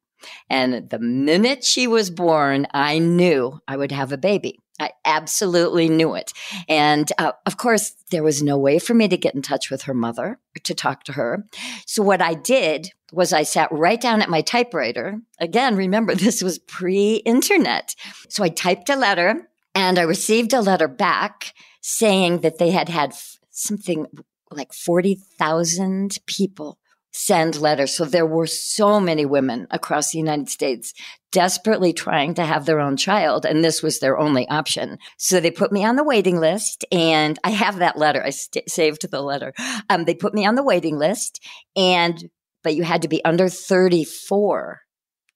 [0.49, 4.60] And the minute she was born, I knew I would have a baby.
[4.81, 6.33] I absolutely knew it.
[6.69, 9.83] And uh, of course, there was no way for me to get in touch with
[9.83, 11.45] her mother to talk to her.
[11.87, 15.21] So what I did was I sat right down at my typewriter.
[15.39, 17.95] Again, remember, this was pre internet.
[18.29, 22.89] So I typed a letter and I received a letter back saying that they had
[22.89, 23.15] had
[23.51, 24.07] something
[24.51, 26.79] like 40,000 people
[27.13, 27.97] send letters.
[27.97, 30.93] So there were so many women across the United States
[31.33, 33.45] desperately trying to have their own child.
[33.45, 34.99] And this was their only option.
[35.17, 38.23] So they put me on the waiting list and I have that letter.
[38.23, 39.53] I st- saved the letter.
[39.89, 41.45] Um, they put me on the waiting list
[41.77, 42.31] and,
[42.63, 44.81] but you had to be under 34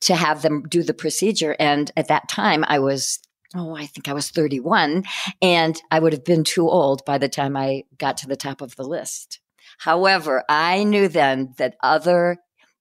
[0.02, 1.56] to have them do the procedure.
[1.58, 3.20] And at that time I was
[3.56, 5.04] oh, I think I was 31,
[5.40, 8.60] and I would have been too old by the time I got to the top
[8.60, 9.38] of the list.
[9.78, 12.38] However, I knew then that other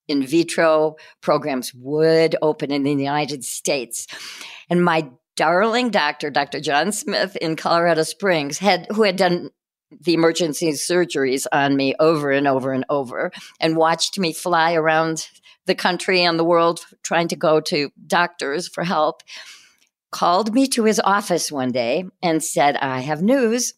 [0.07, 4.07] in vitro programs would open in the United States.
[4.69, 6.59] And my darling doctor, Dr.
[6.59, 9.49] John Smith in Colorado Springs, had who had done
[10.01, 15.27] the emergency surgeries on me over and over and over and watched me fly around
[15.65, 19.21] the country and the world trying to go to doctors for help
[20.11, 23.73] called me to his office one day and said, I have news.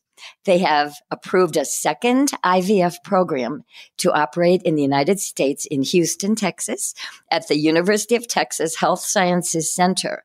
[0.45, 3.63] They have approved a second IVF program
[3.97, 6.93] to operate in the United States in Houston, Texas,
[7.31, 10.23] at the University of Texas Health Sciences Center.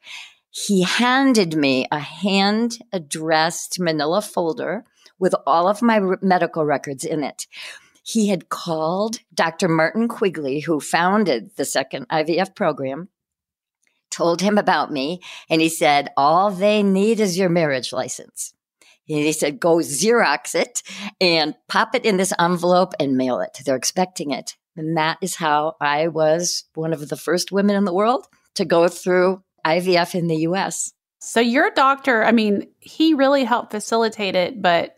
[0.50, 4.84] He handed me a hand addressed manila folder
[5.18, 7.46] with all of my medical records in it.
[8.02, 9.68] He had called Dr.
[9.68, 13.08] Martin Quigley, who founded the second IVF program,
[14.10, 18.54] told him about me, and he said, All they need is your marriage license.
[19.10, 20.82] And he said, Go Xerox it
[21.20, 23.58] and pop it in this envelope and mail it.
[23.64, 24.56] They're expecting it.
[24.76, 28.64] And that is how I was one of the first women in the world to
[28.64, 30.92] go through IVF in the US.
[31.18, 34.96] So, your doctor, I mean, he really helped facilitate it, but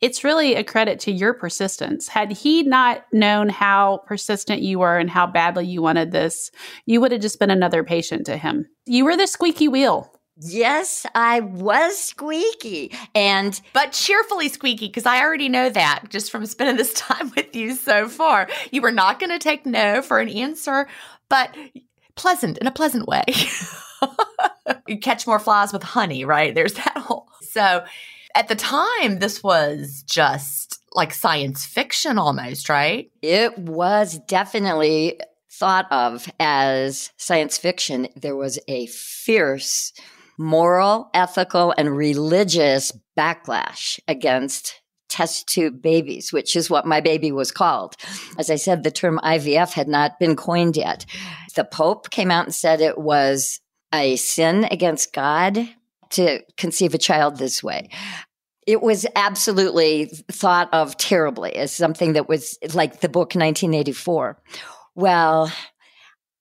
[0.00, 2.08] it's really a credit to your persistence.
[2.08, 6.50] Had he not known how persistent you were and how badly you wanted this,
[6.86, 8.66] you would have just been another patient to him.
[8.86, 10.17] You were the squeaky wheel.
[10.40, 16.46] Yes, I was squeaky and but cheerfully squeaky because I already know that just from
[16.46, 18.48] spending this time with you so far.
[18.70, 20.86] You were not going to take no for an answer,
[21.28, 21.56] but
[22.14, 23.24] pleasant in a pleasant way.
[24.86, 26.54] you catch more flies with honey, right?
[26.54, 27.26] There's that whole.
[27.50, 27.82] So,
[28.34, 33.10] at the time, this was just like science fiction almost, right?
[33.22, 35.18] It was definitely
[35.50, 38.08] thought of as science fiction.
[38.14, 39.94] There was a fierce
[40.38, 47.50] moral, ethical, and religious backlash against test tube babies, which is what my baby was
[47.50, 47.96] called.
[48.38, 51.06] As I said, the term IVF had not been coined yet.
[51.56, 53.60] The Pope came out and said it was
[53.92, 55.68] a sin against God
[56.10, 57.88] to conceive a child this way
[58.68, 64.38] it was absolutely thought of terribly as something that was like the book 1984.
[64.94, 65.50] Well,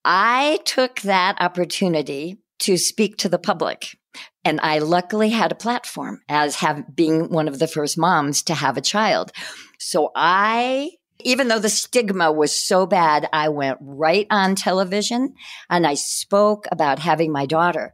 [0.03, 3.97] I took that opportunity to speak to the public.
[4.43, 8.55] And I luckily had a platform as have being one of the first moms to
[8.55, 9.31] have a child.
[9.77, 10.91] So I
[11.21, 15.33] even though the stigma was so bad, I went right on television
[15.69, 17.91] and I spoke about having my daughter.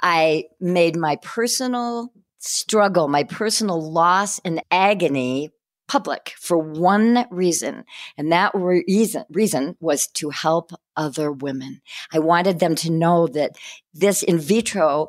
[0.00, 5.50] I made my personal struggle, my personal loss and agony
[5.92, 7.84] public for one reason.
[8.16, 11.82] And that reason, reason was to help other women.
[12.14, 13.56] I wanted them to know that
[13.92, 15.08] this in vitro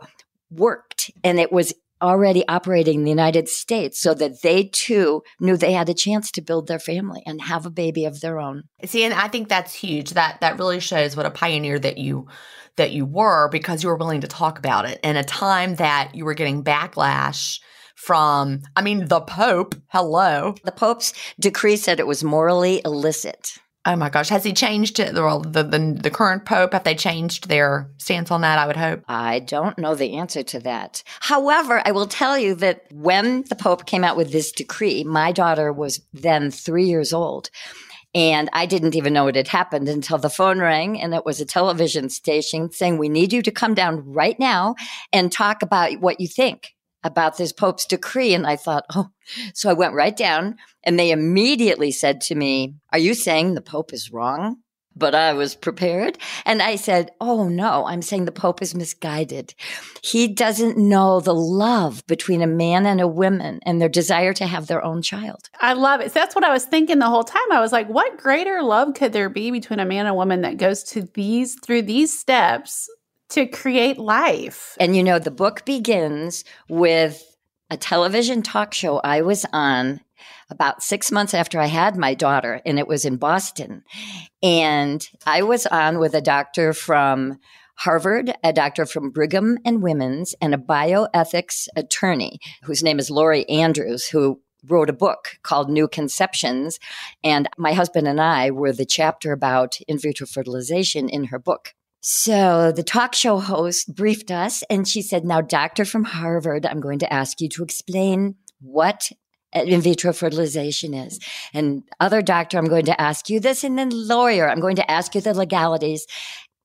[0.52, 5.56] worked and it was already operating in the United States so that they too knew
[5.56, 8.64] they had a chance to build their family and have a baby of their own.
[8.84, 10.12] See, and I think that's huge.
[10.12, 12.28] That that really shows what a pioneer that you
[12.76, 16.12] that you were because you were willing to talk about it in a time that
[16.14, 17.62] you were getting backlash
[18.06, 19.76] from, I mean, the Pope.
[19.88, 20.56] Hello.
[20.64, 23.58] The Pope's decree said it was morally illicit.
[23.86, 25.14] Oh my gosh, has he changed it?
[25.14, 28.58] Well, the, the the current pope have they changed their stance on that?
[28.58, 29.04] I would hope.
[29.10, 31.04] I don't know the answer to that.
[31.20, 35.34] However, I will tell you that when the pope came out with this decree, my
[35.34, 37.50] daughter was then three years old,
[38.16, 41.42] and I didn't even know it had happened until the phone rang and it was
[41.42, 44.76] a television station saying, we need you to come down right now
[45.12, 48.34] and talk about what you think about this Pope's decree.
[48.34, 49.10] And I thought, oh,
[49.54, 53.62] so I went right down and they immediately said to me, are you saying the
[53.62, 54.58] Pope is wrong?
[54.96, 56.18] but I was prepared.
[56.46, 59.54] And I said, Oh no, I'm saying the Pope is misguided.
[60.02, 64.46] He doesn't know the love between a man and a woman and their desire to
[64.46, 65.50] have their own child.
[65.60, 66.14] I love it.
[66.14, 67.42] That's what I was thinking the whole time.
[67.52, 70.42] I was like, what greater love could there be between a man and a woman
[70.42, 72.90] that goes to these through these steps
[73.34, 74.78] to create life?
[74.80, 77.38] And you know, the book begins with
[77.70, 80.02] a television talk show I was on
[80.50, 83.84] about six months after I had my daughter, and it was in Boston.
[84.42, 87.40] And I was on with a doctor from
[87.78, 93.50] Harvard, a doctor from Brigham and Women's, and a bioethics attorney whose name is Lori
[93.50, 96.80] Andrews, who wrote a book called New Conceptions.
[97.24, 101.74] And my husband and I were the chapter about in vitro fertilization in her book.
[102.06, 106.82] So the talk show host briefed us and she said, Now, doctor from Harvard, I'm
[106.82, 109.10] going to ask you to explain what
[109.54, 111.18] in vitro fertilization is.
[111.54, 113.64] And other doctor, I'm going to ask you this.
[113.64, 116.06] And then lawyer, I'm going to ask you the legalities.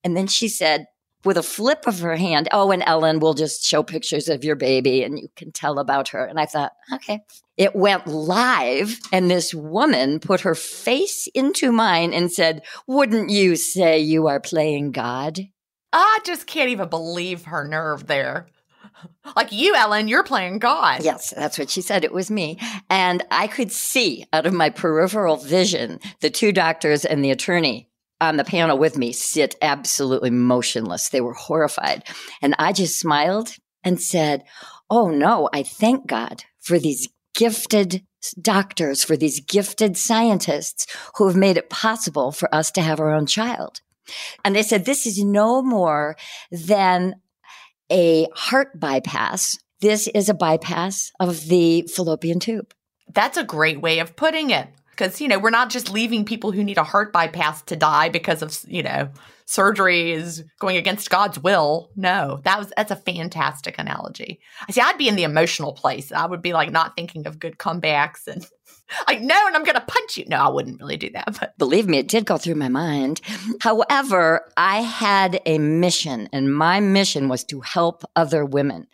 [0.03, 0.87] And then she said,
[1.24, 4.57] with a flip of her hand, oh, and Ellen will just show pictures of your
[4.57, 6.24] baby and you can tell about her.
[6.24, 7.20] And I thought, okay.
[7.57, 13.57] It went live and this woman put her face into mine and said, wouldn't you
[13.57, 15.40] say you are playing God?
[15.92, 18.46] I just can't even believe her nerve there.
[19.37, 21.02] Like you, Ellen, you're playing God.
[21.04, 22.04] Yes, that's what she said.
[22.04, 22.59] It was me.
[22.90, 27.88] And I could see out of my peripheral vision the two doctors and the attorney
[28.20, 31.09] on the panel with me sit absolutely motionless.
[31.09, 32.04] They were horrified.
[32.42, 33.54] And I just smiled
[33.85, 34.44] and said,
[34.90, 38.04] Oh no, I thank God for these gifted
[38.40, 43.12] doctors, for these gifted scientists who have made it possible for us to have our
[43.12, 43.81] own child.
[44.44, 46.16] And they said, this is no more
[46.50, 47.14] than
[47.90, 49.57] a heart bypass.
[49.81, 52.72] This is a bypass of the fallopian tube.
[53.12, 54.68] That's a great way of putting it.
[54.99, 58.09] Because, you know, we're not just leaving people who need a heart bypass to die
[58.09, 59.11] because of, you know,
[59.47, 61.91] surgery is going against God's will.
[61.97, 64.41] No, that was that's a fantastic analogy.
[64.69, 66.13] I see I'd be in the emotional place.
[66.13, 68.45] I would be like not thinking of good comebacks and
[69.09, 70.25] like no, and I'm gonna punch you.
[70.27, 71.39] No, I wouldn't really do that.
[71.41, 73.21] But believe me, it did go through my mind.
[73.61, 78.87] However, I had a mission, and my mission was to help other women.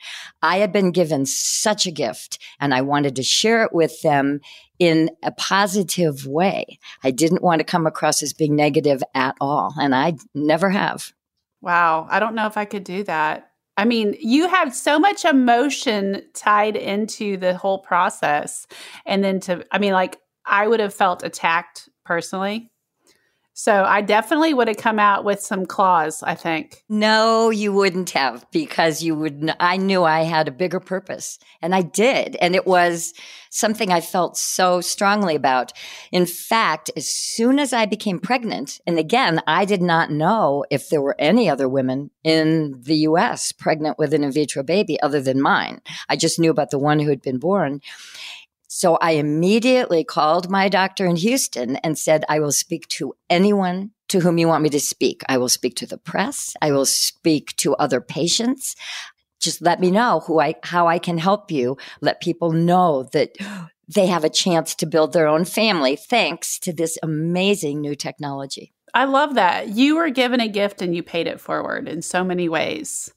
[0.43, 4.41] I had been given such a gift, and I wanted to share it with them
[4.79, 6.79] in a positive way.
[7.03, 11.13] I didn't want to come across as being negative at all, and I never have.
[11.61, 13.51] Wow, I don't know if I could do that.
[13.77, 18.67] I mean, you have so much emotion tied into the whole process.
[19.05, 22.71] And then to, I mean, like, I would have felt attacked personally.
[23.57, 26.83] So I definitely would have come out with some claws, I think.
[26.89, 31.73] No, you wouldn't have because you would, I knew I had a bigger purpose and
[31.73, 32.37] I did.
[32.41, 33.15] And it was
[33.51, 35.73] something I felt so strongly about.
[36.11, 40.89] In fact, as soon as I became pregnant, and again, I did not know if
[40.89, 45.21] there were any other women in the US pregnant with an in vitro baby other
[45.21, 45.81] than mine.
[46.09, 47.81] I just knew about the one who had been born.
[48.77, 53.93] So I immediately called my doctor in Houston and said, I will speak to anyone
[54.09, 55.23] to whom you want me to speak.
[55.29, 56.57] I will speak to the press.
[56.61, 58.75] I will speak to other patients.
[59.39, 61.77] Just let me know who I, how I can help you.
[62.01, 63.37] Let people know that
[63.95, 68.73] they have a chance to build their own family thanks to this amazing new technology.
[68.93, 69.69] I love that.
[69.69, 73.14] You were given a gift and you paid it forward in so many ways.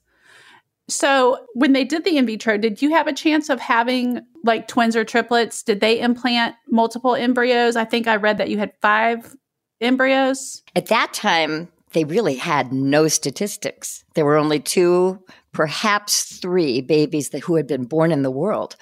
[0.90, 4.68] So, when they did the in vitro, did you have a chance of having like
[4.68, 5.62] twins or triplets?
[5.62, 7.76] Did they implant multiple embryos?
[7.76, 9.36] I think I read that you had five
[9.82, 10.64] embryos.
[10.76, 14.06] At that time, they really had no statistics.
[14.14, 15.22] There were only two,
[15.52, 18.76] perhaps three babies that, who had been born in the world.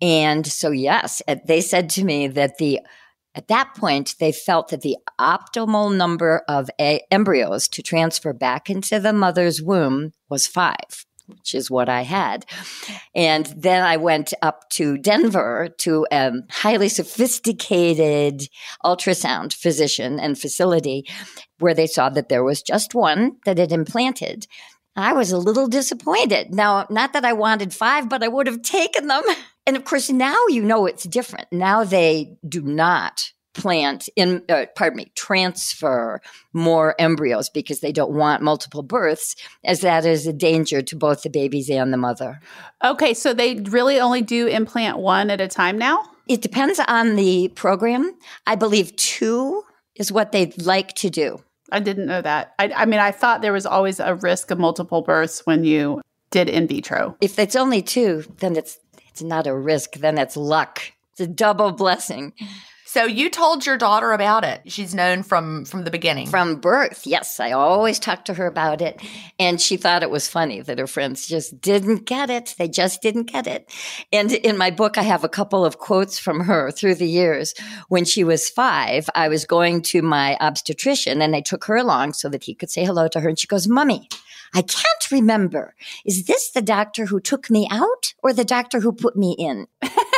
[0.00, 2.80] And so, yes, they said to me that the
[3.34, 8.70] at that point, they felt that the optimal number of a- embryos to transfer back
[8.70, 12.46] into the mother's womb was five which is what I had.
[13.14, 18.48] And then I went up to Denver to a highly sophisticated
[18.84, 21.06] ultrasound physician and facility
[21.58, 24.46] where they saw that there was just one that had implanted.
[24.96, 26.54] I was a little disappointed.
[26.54, 29.22] Now, not that I wanted five, but I would have taken them.
[29.66, 31.48] And of course, now you know it's different.
[31.52, 36.20] Now they do not plant in uh, pardon me transfer
[36.52, 41.22] more embryos because they don't want multiple births as that is a danger to both
[41.22, 42.40] the babies and the mother.
[42.84, 46.04] Okay so they really only do implant one at a time now?
[46.28, 48.14] It depends on the program.
[48.46, 49.64] I believe two
[49.94, 51.42] is what they'd like to do.
[51.72, 52.54] I didn't know that.
[52.58, 56.02] I, I mean i thought there was always a risk of multiple births when you
[56.30, 57.16] did in vitro.
[57.22, 60.82] If it's only two then it's it's not a risk then it's luck.
[61.12, 62.34] It's a double blessing
[62.96, 64.62] so you told your daughter about it.
[64.72, 66.28] She's known from from the beginning.
[66.28, 67.06] From birth.
[67.06, 69.02] Yes, I always talked to her about it
[69.38, 72.54] and she thought it was funny that her friends just didn't get it.
[72.56, 73.70] They just didn't get it.
[74.14, 77.52] And in my book I have a couple of quotes from her through the years.
[77.90, 82.14] When she was 5, I was going to my obstetrician and I took her along
[82.14, 84.08] so that he could say hello to her and she goes, "Mummy,
[84.54, 85.74] I can't remember.
[86.06, 89.66] Is this the doctor who took me out or the doctor who put me in?"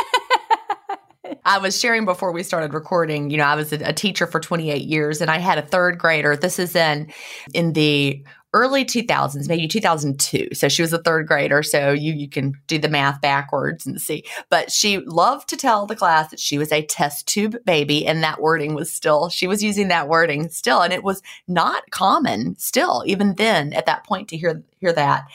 [1.45, 4.83] I was sharing before we started recording, you know, I was a, teacher for 28
[4.83, 6.35] years and I had a third grader.
[6.35, 7.11] This is in
[7.53, 8.23] in the
[8.53, 10.49] early 2000s, maybe 2002.
[10.53, 14.01] So she was a third grader, so you you can do the math backwards and
[14.01, 14.23] see.
[14.49, 18.23] But she loved to tell the class that she was a test tube baby and
[18.23, 22.57] that wording was still she was using that wording still and it was not common
[22.57, 25.25] still even then at that point to hear hear that.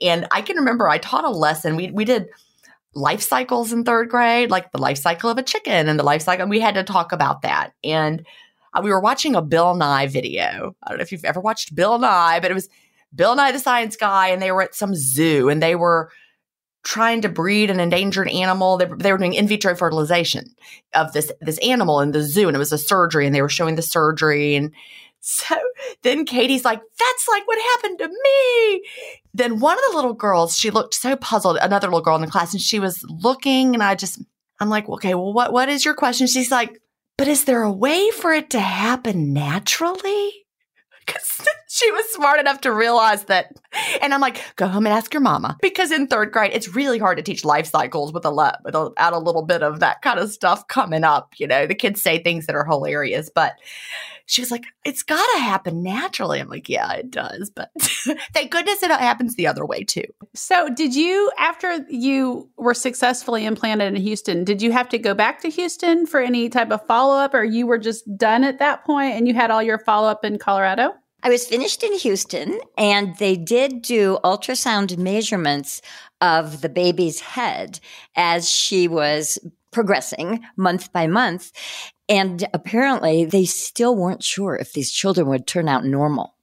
[0.00, 1.76] And I can remember I taught a lesson.
[1.76, 2.28] We we did
[2.94, 6.22] life cycles in third grade, like the life cycle of a chicken and the life
[6.22, 6.42] cycle.
[6.42, 7.72] And we had to talk about that.
[7.82, 8.24] And
[8.72, 10.76] uh, we were watching a Bill Nye video.
[10.82, 12.68] I don't know if you've ever watched Bill Nye, but it was
[13.14, 16.10] Bill Nye the Science Guy, and they were at some zoo and they were
[16.82, 18.76] trying to breed an endangered animal.
[18.76, 20.54] They, they were doing in vitro fertilization
[20.94, 23.48] of this this animal in the zoo, and it was a surgery, and they were
[23.48, 24.72] showing the surgery and
[25.26, 25.56] So
[26.02, 28.82] then Katie's like, that's like what happened to me.
[29.34, 32.28] Then one of the little girls, she looked so puzzled, another little girl in the
[32.28, 34.22] class, and she was looking, and I just,
[34.60, 36.28] I'm like, okay, well, what, what is your question?
[36.28, 36.80] She's like,
[37.18, 40.32] but is there a way for it to happen naturally?
[41.06, 43.52] Because she was smart enough to realize that.
[44.00, 45.58] And I'm like, go home and ask your mama.
[45.60, 48.94] Because in third grade, it's really hard to teach life cycles with a lot, without
[49.12, 51.34] a little bit of that kind of stuff coming up.
[51.36, 53.52] You know, the kids say things that are hilarious, but
[54.26, 56.40] she was like, it's got to happen naturally.
[56.40, 57.50] I'm like, yeah, it does.
[57.50, 57.70] But
[58.32, 60.04] thank goodness it happens the other way too.
[60.34, 65.14] So, did you, after you were successfully implanted in Houston, did you have to go
[65.14, 68.58] back to Houston for any type of follow up, or you were just done at
[68.58, 70.94] that point and you had all your follow up in Colorado?
[71.22, 75.80] I was finished in Houston and they did do ultrasound measurements
[76.20, 77.80] of the baby's head
[78.14, 79.38] as she was
[79.74, 81.52] progressing month by month.
[82.08, 86.34] And apparently they still weren't sure if these children would turn out normal.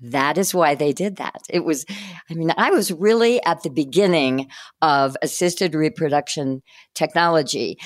[0.00, 1.42] That is why they did that.
[1.48, 1.86] It was,
[2.30, 4.48] I mean, I was really at the beginning
[4.82, 6.62] of assisted reproduction
[6.94, 7.78] technology.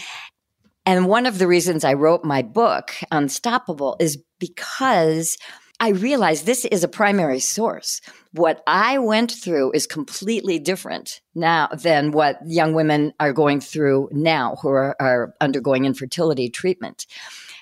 [0.84, 5.36] And one of the reasons I wrote my book, Unstoppable, is because
[5.81, 8.01] I realized this is a primary source.
[8.33, 14.09] What I went through is completely different now than what young women are going through
[14.11, 17.07] now who are, are undergoing infertility treatment.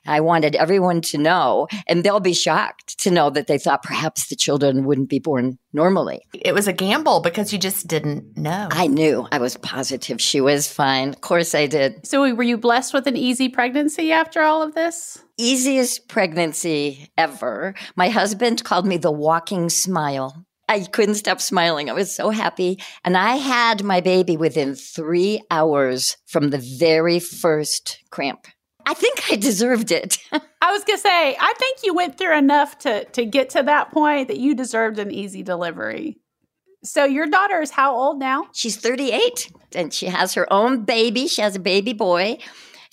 [0.07, 4.29] I wanted everyone to know, and they'll be shocked to know that they thought perhaps
[4.29, 6.21] the children wouldn't be born normally.
[6.35, 8.69] It was a gamble because you just didn't know.
[8.71, 9.27] I knew.
[9.33, 11.11] I was positive she was fine.
[11.11, 12.07] Of course I did.
[12.07, 15.23] So, were you blessed with an easy pregnancy after all of this?
[15.39, 17.75] Easiest pregnancy ever.
[17.95, 20.47] My husband called me the walking smile.
[20.69, 21.89] I couldn't stop smiling.
[21.89, 22.81] I was so happy.
[23.05, 28.47] And I had my baby within three hours from the very first cramp.
[28.87, 30.19] I think I deserved it.
[30.33, 33.91] I was gonna say, I think you went through enough to to get to that
[33.91, 36.19] point that you deserved an easy delivery.
[36.85, 38.47] So your daughter is how old now?
[38.53, 41.27] She's 38 and she has her own baby.
[41.27, 42.39] She has a baby boy.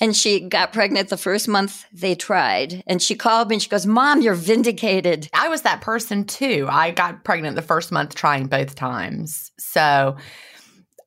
[0.01, 2.83] And she got pregnant the first month they tried.
[2.87, 5.29] And she called me and she goes, Mom, you're vindicated.
[5.33, 6.67] I was that person too.
[6.69, 9.51] I got pregnant the first month trying both times.
[9.59, 10.17] So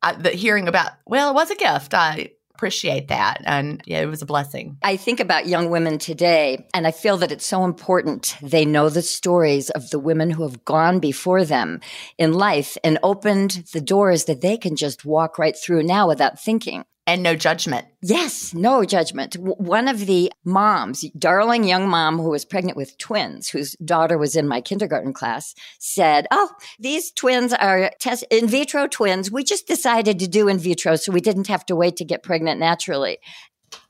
[0.03, 1.93] I, the, hearing about, well, it was a gift.
[1.93, 3.43] I appreciate that.
[3.45, 4.79] And yeah, it was a blessing.
[4.83, 8.89] I think about young women today, and I feel that it's so important they know
[8.89, 11.81] the stories of the women who have gone before them
[12.17, 16.41] in life and opened the doors that they can just walk right through now without
[16.41, 17.87] thinking and no judgment.
[18.03, 19.37] Yes, no judgment.
[19.39, 24.37] One of the moms, darling young mom who was pregnant with twins, whose daughter was
[24.37, 29.31] in my kindergarten class, said, "Oh, these twins are test in vitro twins.
[29.31, 32.23] We just decided to do in vitro so we didn't have to wait to get
[32.23, 33.19] pregnant naturally."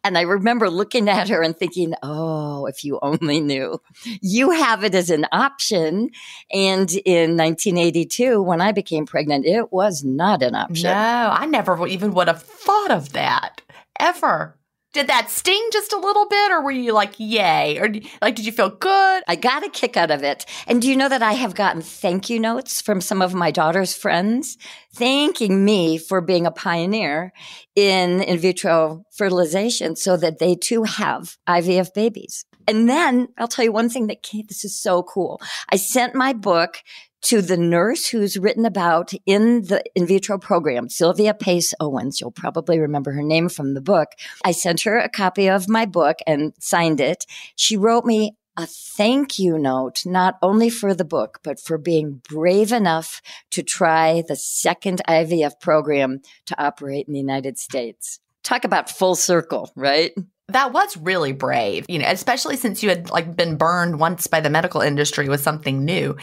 [0.05, 3.81] And I remember looking at her and thinking, oh, if you only knew.
[4.21, 6.11] You have it as an option.
[6.53, 10.91] And in 1982, when I became pregnant, it was not an option.
[10.91, 13.63] No, I never even would have thought of that
[13.99, 14.57] ever.
[14.97, 17.79] Did that sting just a little bit, or were you like, yay?
[17.79, 17.87] Or
[18.23, 19.23] like, did you feel good?
[19.29, 20.47] I got a kick out of it.
[20.67, 23.51] And do you know that I have gotten thank you notes from some of my
[23.51, 24.57] daughter's friends
[24.95, 27.35] thanking me for being a pioneer
[27.75, 32.47] in in vitro fertilization so that they too have IVF babies.
[32.67, 35.43] And then I'll tell you one thing that came, this is so cool.
[35.69, 36.83] I sent my book
[37.23, 42.21] to the nurse who's written about in the in vitro program, Sylvia Pace Owens.
[42.21, 44.11] You'll probably remember her name from the book.
[44.45, 47.25] I sent her a copy of my book and signed it.
[47.57, 52.23] She wrote me a thank you note, not only for the book, but for being
[52.29, 58.19] brave enough to try the second IVF program to operate in the United States.
[58.43, 60.13] Talk about full circle, right?
[60.49, 64.41] That was really brave, you know, especially since you had like been burned once by
[64.41, 66.17] the medical industry with something new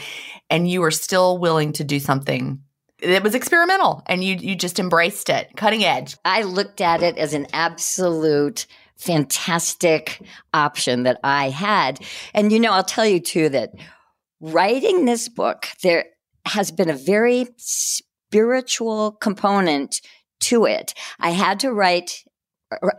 [0.48, 2.60] and you were still willing to do something
[3.04, 6.16] it was experimental and you you just embraced it, cutting edge.
[6.24, 8.66] I looked at it as an absolute
[8.96, 10.20] fantastic
[10.52, 12.00] option that I had.
[12.32, 13.72] And you know, I'll tell you too that
[14.40, 16.06] writing this book there
[16.46, 20.00] has been a very spiritual component
[20.40, 20.94] to it.
[21.18, 22.24] I had to write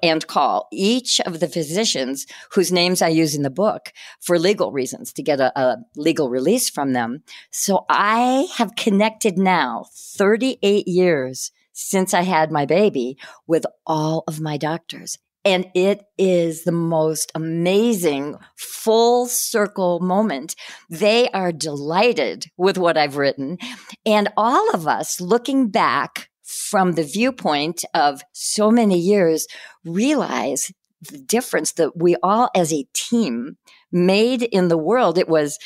[0.01, 4.71] and call each of the physicians whose names I use in the book for legal
[4.71, 7.23] reasons to get a, a, legal release from them.
[7.51, 13.17] So I have connected now 38 years since I had my baby
[13.47, 15.17] with all of my doctors.
[15.43, 20.55] And it is the most amazing full circle moment.
[20.89, 23.59] They are delighted with what I've written.
[24.07, 29.47] And all of us looking back from the viewpoint of so many years
[29.83, 30.71] realize
[31.01, 33.57] the difference that we all as a team
[33.91, 35.17] made in the world.
[35.17, 35.57] It was,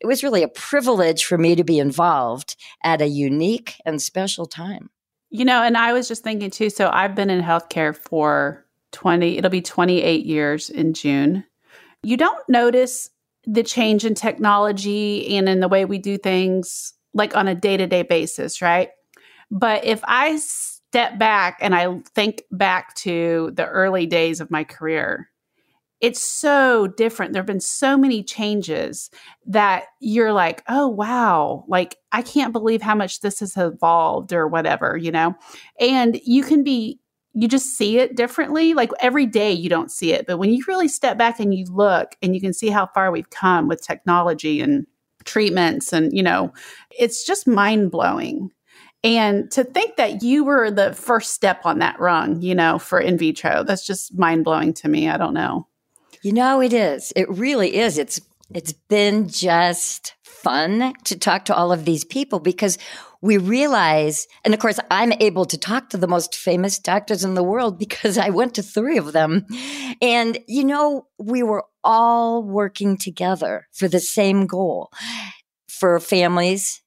[0.00, 4.46] it was really a privilege for me to be involved at a unique and special
[4.46, 4.90] time.
[5.30, 6.70] You know, and I was just thinking too.
[6.70, 11.44] So I've been in healthcare for 20, it'll be 28 years in June.
[12.02, 13.10] You don't notice
[13.46, 17.76] the change in technology and in the way we do things like on a day
[17.76, 18.90] to day basis, right?
[19.54, 24.64] But if I step back and I think back to the early days of my
[24.64, 25.30] career,
[26.00, 27.32] it's so different.
[27.32, 29.10] There have been so many changes
[29.46, 34.48] that you're like, oh, wow, like I can't believe how much this has evolved or
[34.48, 35.36] whatever, you know?
[35.78, 36.98] And you can be,
[37.32, 38.74] you just see it differently.
[38.74, 40.26] Like every day you don't see it.
[40.26, 43.12] But when you really step back and you look and you can see how far
[43.12, 44.84] we've come with technology and
[45.24, 46.52] treatments and, you know,
[46.98, 48.50] it's just mind blowing.
[49.04, 52.98] And to think that you were the first step on that rung, you know, for
[52.98, 55.08] in vitro, that's just mind blowing to me.
[55.10, 55.68] I don't know.
[56.22, 57.12] You know, it is.
[57.14, 57.98] It really is.
[57.98, 58.20] It's
[58.54, 62.78] it's been just fun to talk to all of these people because
[63.20, 67.34] we realize, and of course, I'm able to talk to the most famous doctors in
[67.34, 69.46] the world because I went to three of them.
[70.02, 74.90] And, you know, we were all working together for the same goal
[75.68, 76.82] for families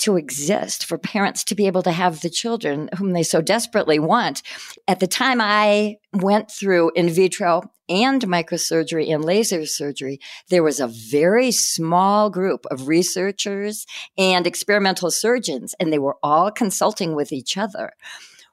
[0.00, 3.98] to exist, for parents to be able to have the children whom they so desperately
[3.98, 4.42] want.
[4.88, 10.80] At the time I went through in vitro and microsurgery and laser surgery, there was
[10.80, 13.86] a very small group of researchers
[14.16, 17.92] and experimental surgeons, and they were all consulting with each other.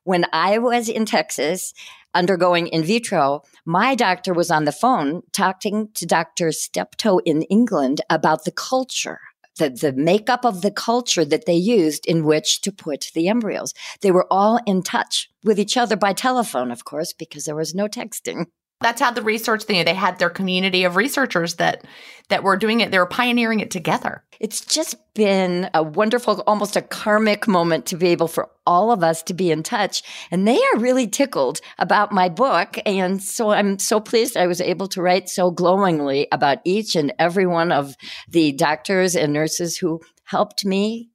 [0.04, 1.74] When I was in Texas,
[2.14, 6.52] undergoing in vitro, my doctor was on the phone talking to Dr.
[6.52, 9.20] Steptoe in England about the culture
[9.58, 13.74] the, the makeup of the culture that they used in which to put the embryos.
[14.01, 17.76] They were all in touch with each other by telephone, of course, because there was
[17.76, 18.45] no texting.
[18.82, 19.84] That's how the research thing.
[19.86, 21.84] They had their community of researchers that
[22.30, 22.91] that were doing it.
[22.91, 24.23] They were pioneering it together.
[24.39, 29.03] It's just been a wonderful, almost a karmic moment to be able for all of
[29.03, 30.03] us to be in touch.
[30.30, 32.78] And they are really tickled about my book.
[32.86, 37.13] And so I'm so pleased I was able to write so glowingly about each and
[37.17, 37.95] every one of
[38.30, 41.09] the doctors and nurses who helped me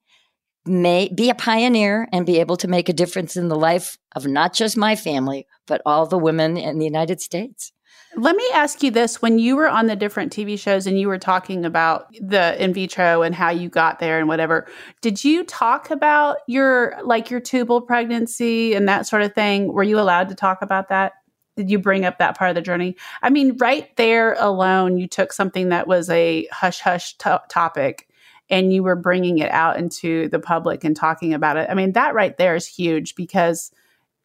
[0.64, 4.26] may be a pioneer and be able to make a difference in the life of
[4.26, 7.72] not just my family, but all the women in the United States.
[8.14, 11.08] Let me ask you this when you were on the different TV shows and you
[11.08, 14.68] were talking about the in vitro and how you got there and whatever,
[15.00, 19.72] did you talk about your like your tubal pregnancy and that sort of thing?
[19.72, 21.12] Were you allowed to talk about that?
[21.56, 22.96] Did you bring up that part of the journey?
[23.22, 28.08] I mean, right there alone, you took something that was a hush hush topic
[28.53, 31.68] and you were bringing it out into the public and talking about it.
[31.70, 33.72] I mean, that right there is huge because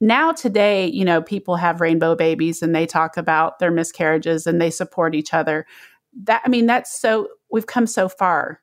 [0.02, 4.62] now today, you know, people have rainbow babies and they talk about their miscarriages and
[4.62, 5.66] they support each other.
[6.26, 8.62] That I mean, that's so we've come so far.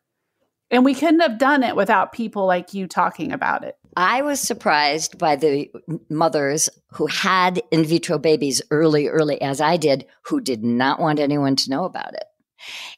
[0.70, 3.76] And we couldn't have done it without people like you talking about it.
[3.96, 5.70] I was surprised by the
[6.10, 11.20] mothers who had in vitro babies early, early as I did, who did not want
[11.20, 12.24] anyone to know about it.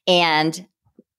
[0.06, 0.66] And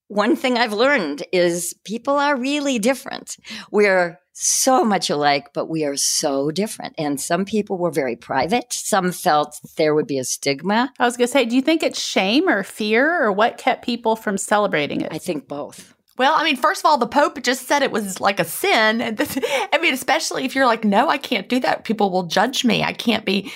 [0.07, 3.37] one thing I've learned is people are really different.
[3.71, 6.93] We're so much alike, but we are so different.
[6.97, 8.71] And some people were very private.
[8.71, 10.93] Some felt there would be a stigma.
[10.99, 13.83] I was going to say, do you think it's shame or fear or what kept
[13.83, 15.11] people from celebrating it?
[15.11, 15.95] I think both.
[16.17, 19.01] Well, I mean, first of all, the Pope just said it was like a sin.
[19.73, 21.83] I mean, especially if you're like, no, I can't do that.
[21.83, 22.83] People will judge me.
[22.83, 23.51] I can't be.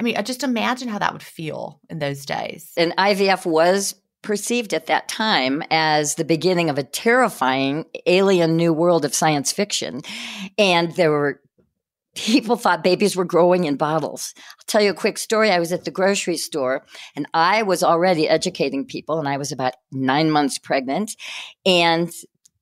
[0.00, 2.72] I mean, I just imagine how that would feel in those days.
[2.76, 3.94] And IVF was
[4.24, 9.52] perceived at that time as the beginning of a terrifying alien new world of science
[9.52, 10.00] fiction.
[10.58, 11.40] And there were
[12.14, 14.34] people thought babies were growing in bottles.
[14.36, 15.50] I'll tell you a quick story.
[15.50, 19.52] I was at the grocery store and I was already educating people and I was
[19.52, 21.16] about nine months pregnant.
[21.66, 22.10] And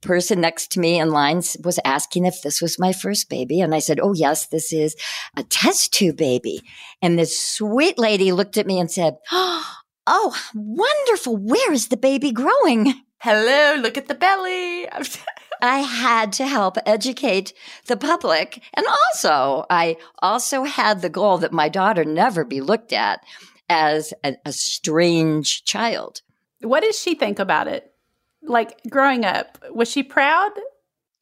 [0.01, 3.61] person next to me in line was asking if this was my first baby.
[3.61, 4.97] And I said, Oh, yes, this is
[5.37, 6.61] a test tube baby.
[7.01, 9.65] And this sweet lady looked at me and said, Oh,
[10.07, 11.37] Oh, wonderful.
[11.37, 12.95] Where is the baby growing?
[13.19, 14.89] Hello, look at the belly.
[15.63, 17.53] I had to help educate
[17.87, 18.61] the public.
[18.75, 23.25] And also, I also had the goal that my daughter never be looked at
[23.69, 26.23] as a, a strange child.
[26.63, 27.95] What did she think about it?
[28.43, 30.51] Like growing up, was she proud?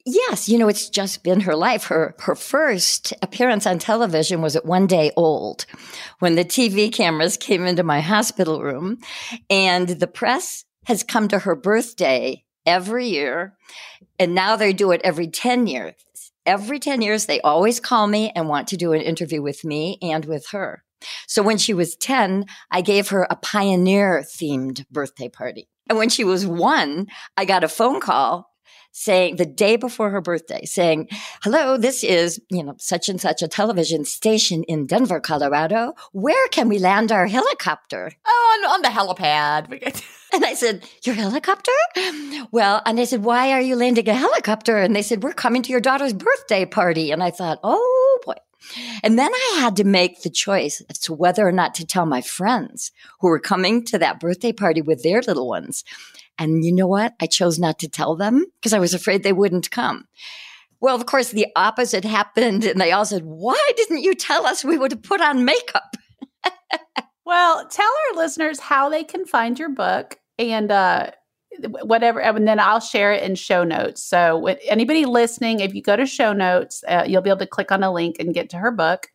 [0.05, 1.85] Yes, you know, it's just been her life.
[1.85, 5.65] Her her first appearance on television was at one day old
[6.19, 8.97] when the TV cameras came into my hospital room
[9.49, 13.55] and the press has come to her birthday every year
[14.17, 15.93] and now they do it every 10 years.
[16.45, 19.99] Every 10 years they always call me and want to do an interview with me
[20.01, 20.83] and with her.
[21.27, 25.67] So when she was 10, I gave her a pioneer themed birthday party.
[25.87, 28.50] And when she was one, I got a phone call
[28.91, 31.07] saying the day before her birthday saying,
[31.43, 35.93] hello, this is, you know, such and such a television station in Denver, Colorado.
[36.11, 38.11] Where can we land our helicopter?
[38.25, 40.03] Oh, on, on the helipad.
[40.33, 41.73] And I said, Your helicopter?
[42.51, 44.77] Well, and I said, Why are you landing a helicopter?
[44.77, 47.11] And they said, We're coming to your daughter's birthday party.
[47.11, 48.35] And I thought, Oh boy.
[49.03, 52.05] And then I had to make the choice as to whether or not to tell
[52.05, 55.83] my friends who were coming to that birthday party with their little ones.
[56.41, 57.13] And you know what?
[57.21, 60.07] I chose not to tell them because I was afraid they wouldn't come.
[60.79, 62.65] Well, of course, the opposite happened.
[62.65, 65.95] And they all said, Why didn't you tell us we would have put on makeup?
[67.25, 71.11] well, tell our listeners how they can find your book and uh,
[71.83, 74.01] whatever, and then I'll share it in show notes.
[74.01, 77.45] So, with anybody listening, if you go to show notes, uh, you'll be able to
[77.45, 79.09] click on a link and get to her book.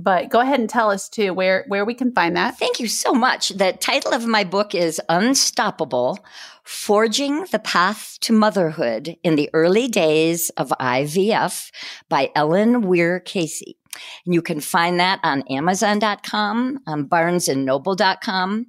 [0.00, 2.56] But go ahead and tell us too where where we can find that.
[2.56, 3.48] Thank you so much.
[3.48, 6.20] The title of my book is Unstoppable:
[6.62, 11.72] Forging the Path to Motherhood in the Early Days of IVF
[12.08, 13.76] by Ellen Weir Casey.
[14.24, 18.66] And you can find that on Amazon.com, on BarnesandNoble.com,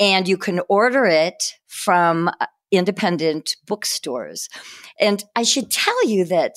[0.00, 4.48] and you can order it from uh, independent bookstores.
[4.98, 6.56] And I should tell you that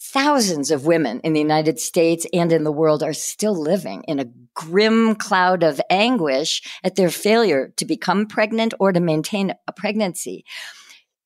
[0.00, 4.18] thousands of women in the United States and in the world are still living in
[4.18, 9.72] a grim cloud of anguish at their failure to become pregnant or to maintain a
[9.72, 10.44] pregnancy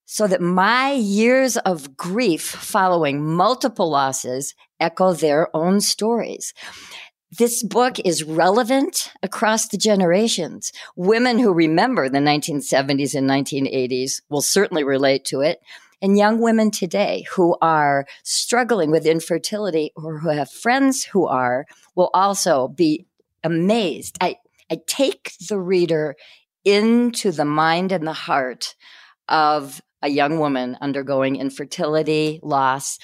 [0.07, 6.53] so that my years of grief following multiple losses echo their own stories.
[7.37, 10.70] This book is relevant across the generations.
[10.95, 15.59] Women who remember the 1970s and 1980s will certainly relate to it.
[16.05, 21.64] And young women today who are struggling with infertility or who have friends who are
[21.94, 23.07] will also be
[23.42, 24.18] amazed.
[24.20, 24.36] I,
[24.70, 26.14] I take the reader
[26.62, 28.74] into the mind and the heart
[29.30, 32.98] of a young woman undergoing infertility, loss.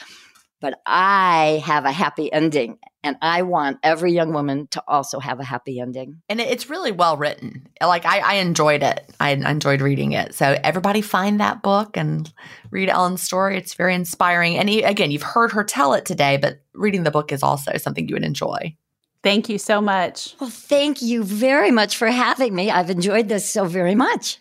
[0.60, 5.40] But I have a happy ending, and I want every young woman to also have
[5.40, 6.20] a happy ending.
[6.28, 7.66] And it's really well written.
[7.80, 9.10] Like I, I enjoyed it.
[9.18, 10.34] I enjoyed reading it.
[10.34, 12.30] So everybody find that book and
[12.70, 13.56] read Ellen's story.
[13.56, 14.58] It's very inspiring.
[14.58, 18.06] And again, you've heard her tell it today, but reading the book is also something
[18.06, 18.76] you would enjoy.
[19.22, 20.34] Thank you so much.
[20.40, 22.70] Well, thank you very much for having me.
[22.70, 24.38] I've enjoyed this so very much.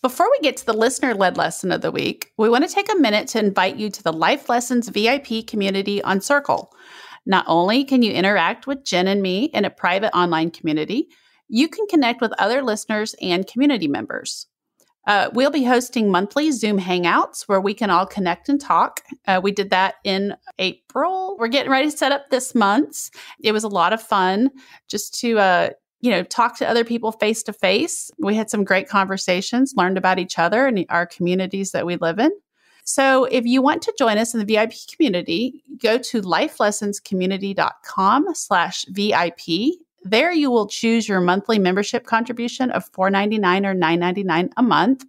[0.00, 2.88] Before we get to the listener led lesson of the week, we want to take
[2.92, 6.72] a minute to invite you to the Life Lessons VIP community on Circle.
[7.26, 11.08] Not only can you interact with Gin and me in a private online community,
[11.48, 14.46] you can connect with other listeners and community members.
[15.08, 19.00] Uh, we'll be hosting monthly Zoom hangouts where we can all connect and talk.
[19.26, 21.36] Uh, we did that in April.
[21.40, 23.10] We're getting ready to set up this month.
[23.42, 24.50] It was a lot of fun
[24.88, 25.70] just to uh,
[26.00, 28.10] you know, talk to other people face to face.
[28.18, 32.18] We had some great conversations, learned about each other and our communities that we live
[32.18, 32.30] in.
[32.84, 38.86] So if you want to join us in the VIP community, go to lifelessonscommunity.com slash
[38.88, 39.74] VIP.
[40.04, 45.04] There you will choose your monthly membership contribution of $4.99 or $9.99 a month.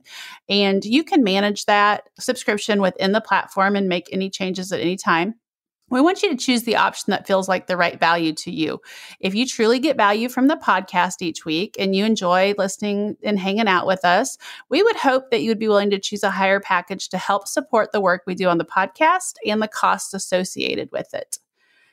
[0.50, 4.98] And you can manage that subscription within the platform and make any changes at any
[4.98, 5.36] time.
[5.90, 8.80] We want you to choose the option that feels like the right value to you.
[9.20, 13.40] If you truly get value from the podcast each week and you enjoy listening and
[13.40, 14.38] hanging out with us,
[14.70, 17.48] we would hope that you would be willing to choose a higher package to help
[17.48, 21.40] support the work we do on the podcast and the costs associated with it.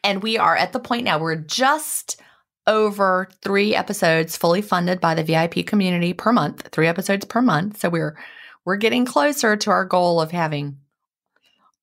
[0.04, 2.20] And we are at the point now, we're just
[2.66, 7.78] over three episodes fully funded by the VIP community per month, three episodes per month.
[7.80, 8.18] So we're
[8.64, 10.76] we're getting closer to our goal of having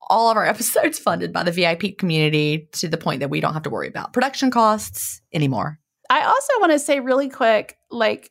[0.10, 3.54] all of our episodes funded by the VIP community to the point that we don't
[3.54, 5.80] have to worry about production costs anymore.
[6.10, 8.30] I also want to say really quick like,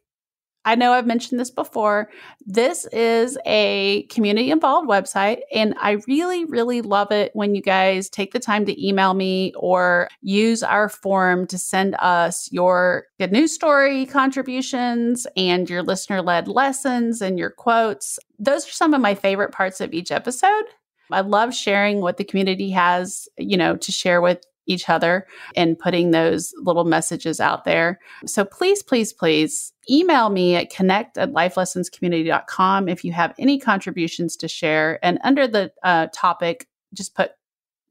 [0.64, 2.08] I know I've mentioned this before.
[2.46, 8.08] This is a community involved website, and I really, really love it when you guys
[8.08, 13.32] take the time to email me or use our form to send us your good
[13.32, 18.20] news story contributions and your listener led lessons and your quotes.
[18.38, 20.64] Those are some of my favorite parts of each episode.
[21.11, 25.26] I love sharing what the community has, you know, to share with each other
[25.57, 27.98] and putting those little messages out there.
[28.26, 34.36] So please, please, please email me at connect at lifelessonscommunity.com if you have any contributions
[34.36, 35.05] to share.
[35.05, 37.32] And under the uh, topic, just put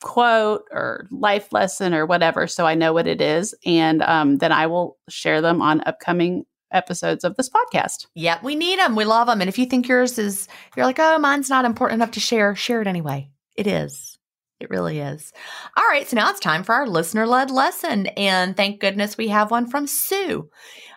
[0.01, 3.53] quote or life lesson or whatever so I know what it is.
[3.65, 8.07] And um, then I will share them on upcoming episodes of this podcast.
[8.15, 8.95] Yeah, we need them.
[8.95, 9.41] We love them.
[9.41, 12.55] And if you think yours is, you're like, oh, mine's not important enough to share,
[12.55, 13.29] share it anyway.
[13.55, 14.17] It is.
[14.59, 15.33] It really is.
[15.75, 18.05] All right, so now it's time for our listener led lesson.
[18.07, 20.49] And thank goodness we have one from Sue.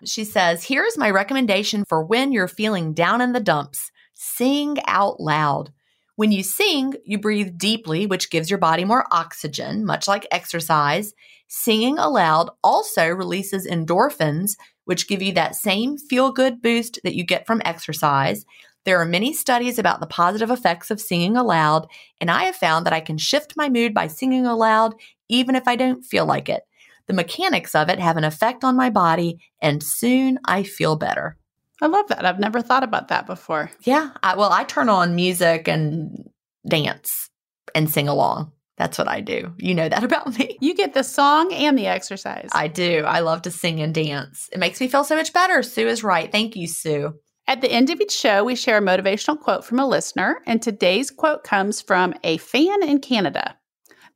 [0.04, 5.20] She says, Here's my recommendation for when you're feeling down in the dumps sing out
[5.20, 5.72] loud.
[6.16, 11.12] When you sing, you breathe deeply, which gives your body more oxygen, much like exercise.
[11.48, 14.52] Singing aloud also releases endorphins,
[14.84, 18.44] which give you that same feel good boost that you get from exercise.
[18.84, 21.86] There are many studies about the positive effects of singing aloud,
[22.20, 24.94] and I have found that I can shift my mood by singing aloud
[25.28, 26.62] even if I don't feel like it.
[27.06, 31.36] The mechanics of it have an effect on my body, and soon I feel better.
[31.82, 32.24] I love that.
[32.24, 33.70] I've never thought about that before.
[33.82, 34.10] Yeah.
[34.22, 36.30] I, well, I turn on music and
[36.66, 37.30] dance
[37.74, 38.52] and sing along.
[38.76, 39.52] That's what I do.
[39.58, 40.56] You know that about me.
[40.60, 42.50] You get the song and the exercise.
[42.52, 43.04] I do.
[43.06, 44.48] I love to sing and dance.
[44.52, 45.62] It makes me feel so much better.
[45.62, 46.30] Sue is right.
[46.30, 47.14] Thank you, Sue.
[47.46, 50.62] At the end of each show, we share a motivational quote from a listener, and
[50.62, 53.58] today's quote comes from a fan in Canada.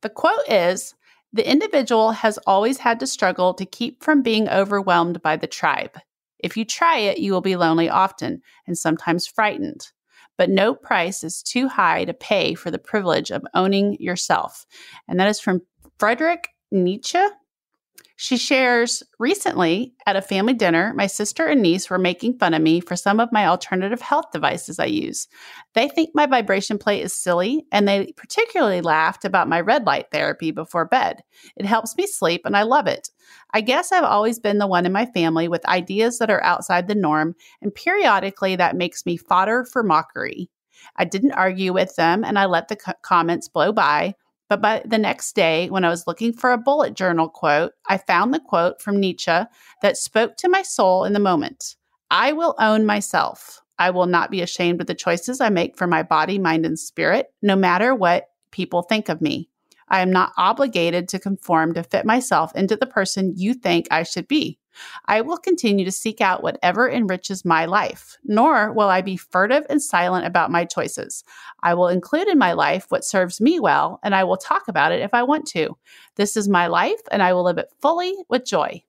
[0.01, 0.95] The quote is
[1.31, 5.99] The individual has always had to struggle to keep from being overwhelmed by the tribe.
[6.39, 9.89] If you try it, you will be lonely often and sometimes frightened.
[10.39, 14.65] But no price is too high to pay for the privilege of owning yourself.
[15.09, 15.61] And that is from
[15.99, 17.19] Frederick Nietzsche.
[18.21, 22.61] She shares recently at a family dinner, my sister and niece were making fun of
[22.61, 25.29] me for some of my alternative health devices I use.
[25.73, 30.07] They think my vibration plate is silly, and they particularly laughed about my red light
[30.11, 31.23] therapy before bed.
[31.55, 33.09] It helps me sleep, and I love it.
[33.53, 36.89] I guess I've always been the one in my family with ideas that are outside
[36.89, 40.49] the norm, and periodically that makes me fodder for mockery.
[40.97, 44.15] I didn't argue with them, and I let the co- comments blow by.
[44.49, 47.97] But by the next day, when I was looking for a bullet journal quote, I
[47.97, 49.31] found the quote from Nietzsche
[49.83, 51.75] that spoke to my soul in the moment
[52.11, 53.61] I will own myself.
[53.77, 56.77] I will not be ashamed of the choices I make for my body, mind, and
[56.77, 59.47] spirit, no matter what people think of me.
[59.89, 64.03] I am not obligated to conform to fit myself into the person you think I
[64.03, 64.59] should be.
[65.05, 69.65] I will continue to seek out whatever enriches my life, nor will I be furtive
[69.69, 71.23] and silent about my choices.
[71.61, 74.91] I will include in my life what serves me well, and I will talk about
[74.91, 75.77] it if I want to.
[76.15, 78.83] This is my life, and I will live it fully with joy.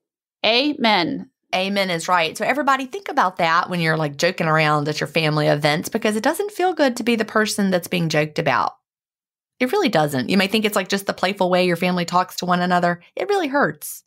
[0.45, 1.31] Amen.
[1.55, 2.37] Amen is right.
[2.39, 6.17] So, everybody, think about that when you're like joking around at your family events because
[6.17, 8.77] it doesn't feel good to be the person that's being joked about.
[9.59, 10.31] It really doesn't.
[10.31, 13.03] You may think it's like just the playful way your family talks to one another.
[13.17, 14.05] It really hurts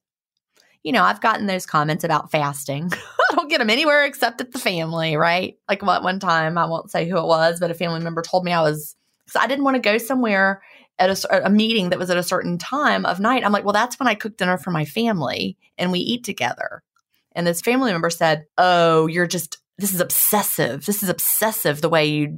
[0.83, 2.91] you know, I've gotten those comments about fasting.
[3.31, 5.57] I don't get them anywhere except at the family, right?
[5.69, 8.43] Like what one time, I won't say who it was, but a family member told
[8.43, 10.61] me I was, because I didn't want to go somewhere
[10.99, 13.43] at a, a, meeting that was at a certain time of night.
[13.43, 16.83] I'm like, well, that's when I cook dinner for my family and we eat together.
[17.31, 20.85] And this family member said, oh, you're just, this is obsessive.
[20.85, 22.37] This is obsessive the way you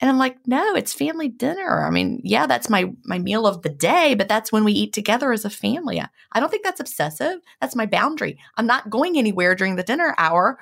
[0.00, 1.84] and I'm like, no, it's family dinner.
[1.84, 4.92] I mean, yeah, that's my my meal of the day, but that's when we eat
[4.92, 6.00] together as a family.
[6.32, 7.40] I don't think that's obsessive.
[7.60, 8.38] That's my boundary.
[8.56, 10.58] I'm not going anywhere during the dinner hour,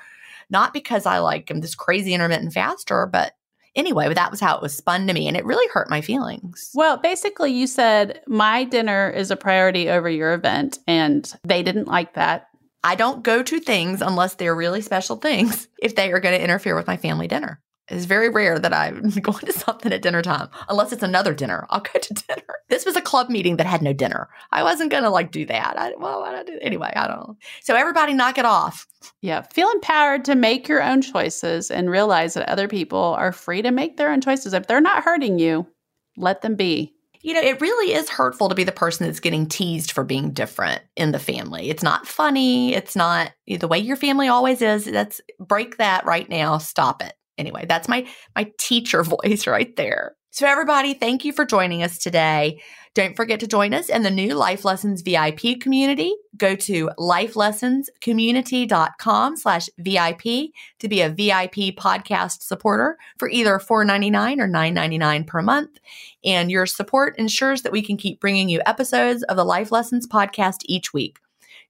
[0.49, 3.33] not because I like am this crazy intermittent faster, but
[3.75, 6.71] anyway, that was how it was spun to me and it really hurt my feelings.
[6.73, 11.87] Well, basically you said my dinner is a priority over your event and they didn't
[11.87, 12.47] like that.
[12.83, 16.43] I don't go to things unless they're really special things if they are going to
[16.43, 17.61] interfere with my family dinner.
[17.89, 21.65] It's very rare that I'm going to something at dinner time, unless it's another dinner.
[21.69, 22.55] I'll go to dinner.
[22.69, 24.29] This was a club meeting that had no dinner.
[24.51, 25.79] I wasn't going to like do that.
[25.79, 27.37] I, well, why do Anyway, I don't know.
[27.61, 28.87] So everybody knock it off.
[29.21, 29.41] Yeah.
[29.41, 33.71] Feel empowered to make your own choices and realize that other people are free to
[33.71, 34.53] make their own choices.
[34.53, 35.67] If they're not hurting you,
[36.17, 36.93] let them be.
[37.21, 40.31] You know, it really is hurtful to be the person that's getting teased for being
[40.31, 41.69] different in the family.
[41.69, 42.73] It's not funny.
[42.73, 44.85] It's not the way your family always is.
[44.85, 46.57] That's break that right now.
[46.57, 50.17] Stop it anyway, that's my my teacher voice right there.
[50.37, 52.61] So everybody, thank you for joining us today.
[52.93, 56.13] Don't forget to join us in the new Life Lessons VIP community.
[56.35, 64.47] Go to lifelessonscommunity.com slash VIP to be a VIP podcast supporter for either $4.99 or
[64.47, 65.79] $9.99 per month.
[66.23, 70.07] And your support ensures that we can keep bringing you episodes of the Life Lessons
[70.07, 71.17] podcast each week.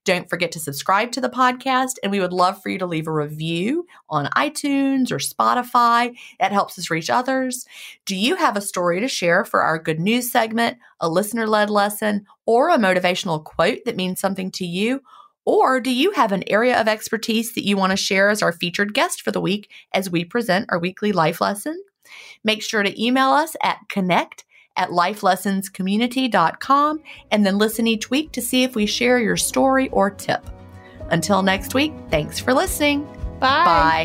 [0.08, 3.06] Don't forget to subscribe to the podcast, and we would love for you to leave
[3.06, 6.16] a review on iTunes or Spotify.
[6.40, 7.66] That helps us reach others.
[8.06, 11.68] Do you have a story to share for our good news segment, a listener led
[11.68, 15.02] lesson, or a motivational quote that means something to you?
[15.44, 18.52] Or do you have an area of expertise that you want to share as our
[18.52, 21.78] featured guest for the week as we present our weekly life lesson?
[22.42, 24.46] Make sure to email us at connect
[24.78, 30.08] at lifelessonscommunity.com and then listen each week to see if we share your story or
[30.10, 30.48] tip.
[31.10, 33.04] Until next week, thanks for listening.
[33.40, 33.64] Bye.
[33.64, 33.96] Bye.